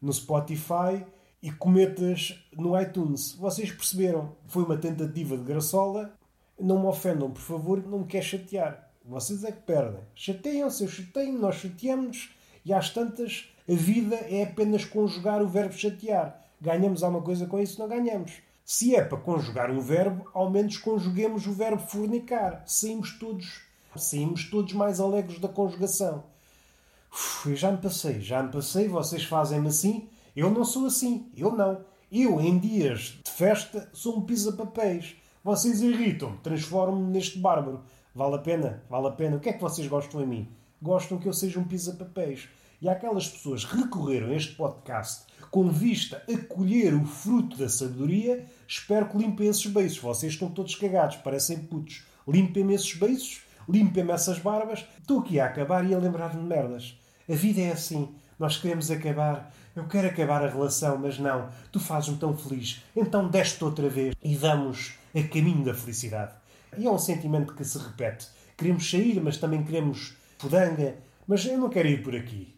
no 0.00 0.12
Spotify 0.12 1.04
e 1.42 1.50
cometas 1.50 2.42
no 2.56 2.80
iTunes. 2.80 3.32
Vocês 3.34 3.70
perceberam? 3.70 4.34
Foi 4.46 4.64
uma 4.64 4.76
tentativa 4.76 5.36
de 5.36 5.44
graçola. 5.44 6.12
Não 6.58 6.80
me 6.80 6.86
ofendam, 6.86 7.30
por 7.30 7.42
favor, 7.42 7.84
não 7.86 8.00
me 8.00 8.06
quer 8.06 8.22
chatear. 8.22 8.90
Vocês 9.04 9.44
é 9.44 9.52
que 9.52 9.60
perdem. 9.62 10.00
Chateiam-se, 10.14 10.82
eu 10.82 10.88
chateio 10.88 11.38
nós 11.38 11.56
chateamos 11.56 12.30
e 12.64 12.72
às 12.72 12.88
tantas 12.88 13.52
a 13.68 13.74
vida 13.74 14.16
é 14.16 14.44
apenas 14.44 14.84
conjugar 14.84 15.42
o 15.42 15.48
verbo 15.48 15.74
chatear. 15.74 16.42
Ganhamos 16.60 17.02
alguma 17.02 17.22
coisa 17.22 17.46
com 17.46 17.60
isso? 17.60 17.78
Não 17.78 17.88
ganhamos. 17.88 18.32
Se 18.64 18.96
é 18.96 19.04
para 19.04 19.18
conjugar 19.18 19.70
um 19.70 19.80
verbo, 19.80 20.26
ao 20.32 20.50
menos 20.50 20.78
conjuguemos 20.78 21.46
o 21.46 21.52
verbo 21.52 21.82
fornicar. 21.82 22.62
Saímos 22.66 23.18
todos, 23.18 23.60
saímos 24.02 24.50
todos 24.50 24.72
mais 24.72 25.00
alegres 25.00 25.38
da 25.38 25.48
conjugação. 25.48 26.24
Uf, 27.12 27.50
eu 27.50 27.56
já 27.56 27.70
me 27.70 27.78
passei, 27.78 28.20
já 28.20 28.42
me 28.42 28.50
passei, 28.50 28.88
vocês 28.88 29.24
fazem-me 29.24 29.68
assim. 29.68 30.08
Eu 30.34 30.50
não 30.50 30.64
sou 30.64 30.86
assim, 30.86 31.30
eu 31.36 31.52
não. 31.52 31.80
Eu, 32.10 32.40
em 32.40 32.58
dias 32.58 33.18
de 33.24 33.30
festa, 33.30 33.88
sou 33.92 34.18
um 34.18 34.22
pisa-papéis. 34.22 35.16
Vocês 35.42 35.80
irritam-me, 35.80 36.38
transformam-me 36.38 37.10
neste 37.12 37.38
bárbaro. 37.38 37.82
Vale 38.14 38.36
a 38.36 38.38
pena? 38.38 38.82
Vale 38.88 39.08
a 39.08 39.10
pena. 39.10 39.36
O 39.36 39.40
que 39.40 39.48
é 39.48 39.52
que 39.52 39.60
vocês 39.60 39.86
gostam 39.86 40.22
em 40.22 40.26
mim? 40.26 40.48
Gostam 40.80 41.18
que 41.18 41.28
eu 41.28 41.32
seja 41.32 41.60
um 41.60 41.64
pisa-papéis. 41.64 42.48
E 42.80 42.88
aquelas 42.88 43.28
pessoas 43.28 43.64
recorreram 43.64 44.28
a 44.28 44.34
este 44.34 44.54
podcast 44.54 45.24
com 45.54 45.70
vista 45.70 46.20
a 46.28 46.36
colher 46.52 46.92
o 46.94 47.04
fruto 47.04 47.56
da 47.56 47.68
sabedoria, 47.68 48.44
espero 48.66 49.08
que 49.08 49.16
limpem 49.16 49.46
esses 49.46 49.64
beiços. 49.66 49.98
Vocês 49.98 50.32
estão 50.32 50.50
todos 50.50 50.74
cagados, 50.74 51.18
parecem 51.18 51.58
putos. 51.58 52.02
Limpem-me 52.26 52.74
esses 52.74 52.92
beiços, 52.96 53.42
limpem-me 53.68 54.12
essas 54.12 54.38
barbas. 54.38 54.86
Estou 55.00 55.20
aqui 55.20 55.40
a 55.40 55.46
acabar 55.46 55.84
e 55.84 55.94
a 55.94 55.98
lembrar-me 55.98 56.40
de 56.40 56.46
merdas. 56.46 56.98
A 57.28 57.34
vida 57.34 57.60
é 57.60 57.72
assim. 57.72 58.14
Nós 58.38 58.56
queremos 58.56 58.90
acabar. 58.90 59.52
Eu 59.74 59.86
quero 59.86 60.08
acabar 60.08 60.44
a 60.44 60.48
relação, 60.48 60.98
mas 60.98 61.18
não. 61.18 61.48
Tu 61.72 61.80
fazes-me 61.80 62.16
tão 62.16 62.36
feliz. 62.36 62.82
Então 62.94 63.28
deste 63.28 63.62
outra 63.64 63.88
vez 63.88 64.14
e 64.22 64.36
vamos 64.36 64.94
a 65.14 65.22
caminho 65.22 65.64
da 65.64 65.74
felicidade. 65.74 66.32
E 66.76 66.86
é 66.86 66.90
um 66.90 66.98
sentimento 66.98 67.54
que 67.54 67.64
se 67.64 67.78
repete. 67.78 68.28
Queremos 68.56 68.88
sair, 68.88 69.20
mas 69.20 69.36
também 69.36 69.64
queremos 69.64 70.16
pudanga. 70.38 70.96
Mas 71.26 71.44
eu 71.46 71.58
não 71.58 71.70
quero 71.70 71.88
ir 71.88 72.02
por 72.02 72.14
aqui. 72.14 72.54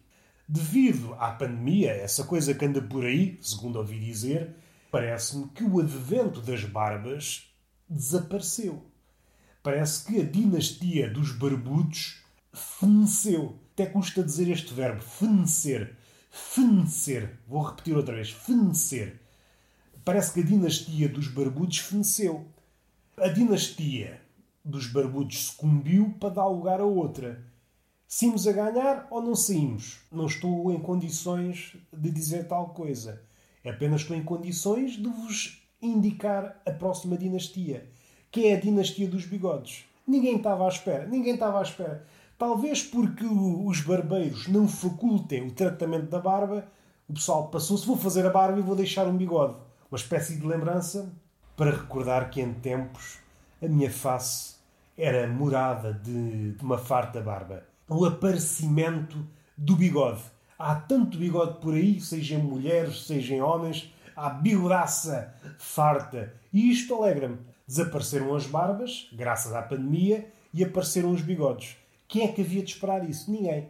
Devido 0.47 1.13
à 1.19 1.31
pandemia, 1.31 1.91
essa 1.91 2.23
coisa 2.23 2.53
que 2.53 2.65
anda 2.65 2.81
por 2.81 3.05
aí, 3.05 3.37
segundo 3.41 3.79
ouvi 3.79 3.99
dizer, 3.99 4.55
parece-me 4.89 5.49
que 5.49 5.63
o 5.63 5.79
advento 5.79 6.41
das 6.41 6.63
barbas 6.63 7.49
desapareceu. 7.89 8.85
Parece 9.67 10.05
que 10.05 10.21
a 10.21 10.23
dinastia 10.23 11.09
dos 11.09 11.33
barbudos 11.33 12.23
feneceu. 12.53 13.59
Até 13.73 13.85
custa 13.85 14.23
dizer 14.23 14.49
este 14.49 14.73
verbo, 14.73 15.01
fenecer. 15.01 15.93
Fenecer. 16.31 17.37
Vou 17.45 17.61
repetir 17.61 17.93
outra 17.97 18.15
vez. 18.15 18.31
Fenecer. 18.31 19.19
Parece 20.05 20.31
que 20.31 20.39
a 20.39 20.43
dinastia 20.43 21.09
dos 21.09 21.27
barbudos 21.27 21.79
feneceu. 21.79 22.45
A 23.17 23.27
dinastia 23.27 24.21
dos 24.63 24.87
barbudos 24.87 25.47
sucumbiu 25.47 26.15
para 26.17 26.35
dar 26.35 26.47
lugar 26.47 26.79
a 26.79 26.85
outra. 26.85 27.43
Saímos 28.07 28.47
a 28.47 28.53
ganhar 28.53 29.05
ou 29.11 29.21
não 29.21 29.35
saímos? 29.35 29.99
Não 30.09 30.27
estou 30.27 30.71
em 30.71 30.79
condições 30.79 31.75
de 31.91 32.09
dizer 32.09 32.47
tal 32.47 32.69
coisa. 32.69 33.21
Apenas 33.65 33.99
estou 33.99 34.15
em 34.15 34.23
condições 34.23 34.93
de 34.93 35.09
vos 35.09 35.61
indicar 35.81 36.61
a 36.65 36.71
próxima 36.71 37.17
dinastia, 37.17 37.89
que 38.37 38.45
é 38.45 38.53
a 38.55 38.59
dinastia 38.59 39.07
dos 39.07 39.25
bigodes. 39.25 39.83
Ninguém 40.05 40.37
estava 40.37 40.65
à 40.65 40.67
espera. 40.67 41.07
Ninguém 41.07 41.33
estava 41.33 41.57
à 41.57 41.63
espera. 41.63 42.05
Talvez 42.37 42.83
porque 42.83 43.25
os 43.25 43.81
barbeiros 43.81 44.47
não 44.47 44.67
facultem 44.67 45.47
o 45.47 45.51
tratamento 45.51 46.05
da 46.05 46.19
barba, 46.19 46.67
o 47.09 47.13
pessoal 47.13 47.47
passou-se, 47.47 47.83
vou 47.83 47.97
fazer 47.97 48.27
a 48.27 48.29
barba 48.29 48.59
e 48.59 48.61
vou 48.61 48.75
deixar 48.75 49.07
um 49.07 49.17
bigode. 49.17 49.55
Uma 49.89 49.97
espécie 49.97 50.35
de 50.35 50.45
lembrança 50.45 51.11
para 51.55 51.71
recordar 51.71 52.29
que 52.29 52.39
em 52.39 52.53
tempos 52.53 53.17
a 53.59 53.67
minha 53.67 53.89
face 53.89 54.57
era 54.95 55.27
morada 55.27 55.93
de, 55.93 56.51
de 56.51 56.63
uma 56.63 56.77
farta 56.77 57.19
barba. 57.19 57.63
O 57.89 58.05
aparecimento 58.05 59.17
do 59.57 59.75
bigode. 59.75 60.21
Há 60.59 60.75
tanto 60.75 61.17
bigode 61.17 61.59
por 61.59 61.73
aí, 61.73 61.99
seja 61.99 62.35
em 62.35 62.43
mulheres, 62.43 63.07
seja 63.07 63.33
em 63.33 63.41
homens, 63.41 63.91
há 64.15 64.29
bigodaça 64.29 65.33
farta. 65.57 66.35
E 66.53 66.69
isto 66.69 66.93
alegra-me. 66.93 67.46
Desapareceram 67.67 68.33
as 68.33 68.45
barbas, 68.45 69.09
graças 69.11 69.53
à 69.53 69.61
pandemia, 69.61 70.31
e 70.53 70.63
apareceram 70.63 71.11
os 71.11 71.21
bigodes. 71.21 71.75
Quem 72.07 72.23
é 72.23 72.27
que 72.29 72.41
havia 72.41 72.63
de 72.63 72.71
esperar 72.71 73.07
isso? 73.07 73.29
Ninguém. 73.29 73.67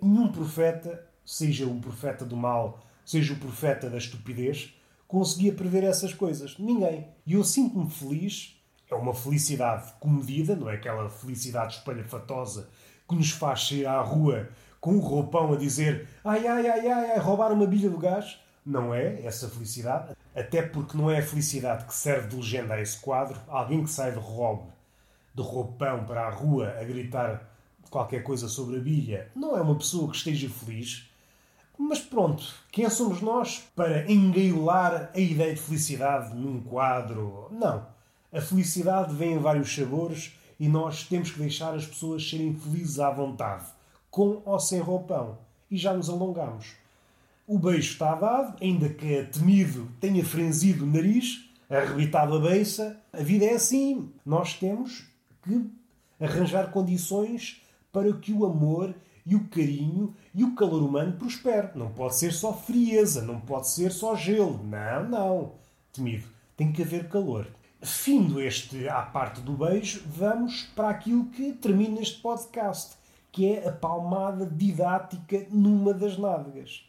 Nenhum 0.00 0.30
profeta, 0.30 1.06
seja 1.24 1.66
um 1.66 1.80
profeta 1.80 2.24
do 2.24 2.36
mal, 2.36 2.80
seja 3.04 3.32
o 3.32 3.36
um 3.36 3.38
profeta 3.38 3.88
da 3.88 3.96
estupidez, 3.96 4.74
conseguia 5.06 5.52
prever 5.52 5.82
essas 5.82 6.12
coisas. 6.12 6.58
Ninguém. 6.58 7.08
E 7.26 7.32
eu 7.32 7.42
sinto-me 7.42 7.90
feliz. 7.90 8.54
É 8.90 8.94
uma 8.94 9.14
felicidade 9.14 9.92
comedida, 9.98 10.54
não 10.54 10.68
é 10.68 10.74
aquela 10.74 11.08
felicidade 11.10 11.74
espalhafatosa 11.74 12.68
que 13.08 13.14
nos 13.14 13.30
faz 13.30 13.68
sair 13.68 13.86
à 13.86 14.00
rua 14.00 14.48
com 14.80 14.92
um 14.92 15.00
roupão 15.00 15.52
a 15.52 15.56
dizer 15.56 16.08
ai, 16.24 16.46
ai, 16.46 16.66
ai, 16.68 16.88
ai, 16.88 17.10
ai, 17.12 17.18
roubar 17.18 17.52
uma 17.52 17.66
bilha 17.66 17.90
do 17.90 17.98
gás. 17.98 18.38
Não 18.64 18.94
é 18.94 19.24
essa 19.24 19.48
felicidade. 19.48 20.14
Até 20.38 20.62
porque 20.62 20.96
não 20.96 21.10
é 21.10 21.18
a 21.18 21.26
felicidade 21.26 21.84
que 21.84 21.94
serve 21.94 22.28
de 22.28 22.36
legenda 22.36 22.74
a 22.74 22.80
esse 22.80 23.00
quadro. 23.00 23.40
Alguém 23.48 23.82
que 23.82 23.90
sai 23.90 24.12
de 24.12 24.18
robe, 24.18 24.70
de 25.34 25.42
roupão 25.42 26.04
para 26.04 26.28
a 26.28 26.30
rua 26.30 26.76
a 26.80 26.84
gritar 26.84 27.42
qualquer 27.90 28.22
coisa 28.22 28.48
sobre 28.48 28.76
a 28.76 28.80
bilha, 28.80 29.30
não 29.34 29.56
é 29.56 29.60
uma 29.60 29.74
pessoa 29.74 30.08
que 30.10 30.16
esteja 30.16 30.48
feliz. 30.48 31.10
Mas 31.76 31.98
pronto, 32.00 32.44
quem 32.70 32.88
somos 32.88 33.20
nós 33.20 33.64
para 33.74 34.10
engaiolar 34.10 35.10
a 35.12 35.18
ideia 35.18 35.54
de 35.54 35.60
felicidade 35.60 36.34
num 36.36 36.60
quadro? 36.60 37.48
Não. 37.50 37.86
A 38.32 38.40
felicidade 38.40 39.14
vem 39.14 39.34
em 39.34 39.38
vários 39.38 39.74
sabores 39.74 40.36
e 40.60 40.68
nós 40.68 41.04
temos 41.04 41.30
que 41.30 41.38
deixar 41.38 41.74
as 41.74 41.86
pessoas 41.86 42.28
serem 42.28 42.54
felizes 42.54 43.00
à 43.00 43.10
vontade, 43.10 43.64
com 44.10 44.42
ou 44.44 44.60
sem 44.60 44.80
roupão. 44.80 45.38
E 45.70 45.76
já 45.76 45.94
nos 45.94 46.08
alongamos. 46.08 46.77
O 47.48 47.58
beijo 47.58 47.92
está 47.92 48.14
dado, 48.14 48.62
ainda 48.62 48.90
que 48.90 49.22
temido 49.22 49.88
tenha 49.98 50.22
franzido 50.22 50.84
o 50.84 50.86
nariz, 50.86 51.48
arrebitado 51.70 52.36
a 52.36 52.40
beiça. 52.40 53.00
A 53.10 53.22
vida 53.22 53.46
é 53.46 53.54
assim. 53.54 54.12
Nós 54.22 54.52
temos 54.52 55.06
que 55.42 55.64
arranjar 56.20 56.70
condições 56.70 57.62
para 57.90 58.12
que 58.12 58.34
o 58.34 58.44
amor 58.44 58.94
e 59.24 59.34
o 59.34 59.48
carinho 59.48 60.14
e 60.34 60.44
o 60.44 60.54
calor 60.54 60.82
humano 60.82 61.14
prospere. 61.14 61.70
Não 61.74 61.88
pode 61.88 62.16
ser 62.16 62.34
só 62.34 62.52
frieza, 62.52 63.22
não 63.22 63.40
pode 63.40 63.70
ser 63.70 63.92
só 63.92 64.14
gelo. 64.14 64.62
Não, 64.62 65.08
não. 65.08 65.52
Temido, 65.90 66.26
tem 66.54 66.70
que 66.70 66.82
haver 66.82 67.08
calor. 67.08 67.46
Findo 67.80 68.42
este 68.42 68.86
à 68.90 69.00
parte 69.00 69.40
do 69.40 69.52
beijo, 69.52 70.02
vamos 70.06 70.64
para 70.76 70.90
aquilo 70.90 71.24
que 71.30 71.54
termina 71.54 71.98
este 72.02 72.20
podcast, 72.20 72.96
que 73.32 73.50
é 73.54 73.66
a 73.66 73.72
palmada 73.72 74.44
didática 74.44 75.46
numa 75.50 75.94
das 75.94 76.18
nádegas. 76.18 76.86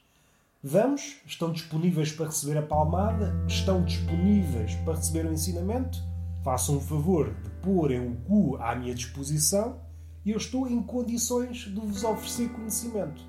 Vamos? 0.61 1.21
Estão 1.25 1.53
disponíveis 1.53 2.11
para 2.11 2.25
receber 2.25 2.57
a 2.57 2.61
palmada? 2.61 3.33
Estão 3.47 3.81
disponíveis 3.81 4.75
para 4.83 4.95
receber 4.95 5.25
o 5.25 5.31
ensinamento? 5.31 6.03
Façam 6.43 6.75
o 6.75 6.81
favor 6.81 7.33
de 7.33 7.49
porem 7.61 8.05
o 8.05 8.15
cu 8.25 8.57
à 8.57 8.75
minha 8.75 8.93
disposição 8.93 9.79
e 10.25 10.31
eu 10.31 10.37
estou 10.37 10.67
em 10.67 10.83
condições 10.83 11.59
de 11.59 11.79
vos 11.79 12.03
oferecer 12.03 12.49
conhecimento. 12.49 13.21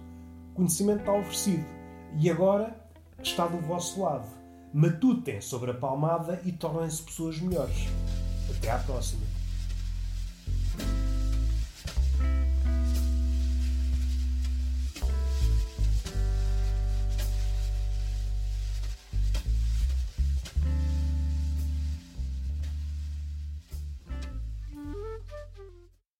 O 0.51 0.55
conhecimento 0.55 1.01
está 1.01 1.13
oferecido 1.13 1.65
e 2.19 2.29
agora 2.29 2.77
está 3.23 3.47
do 3.47 3.59
vosso 3.59 4.03
lado. 4.03 4.27
Matutem 4.75 5.41
sobre 5.41 5.71
a 5.71 5.75
palmada 5.75 6.41
e 6.45 6.51
tornem-se 6.51 7.01
pessoas 7.01 7.39
melhores. 7.39 7.87
Até 8.51 8.73
à 8.73 8.79
próxima. 8.79 9.30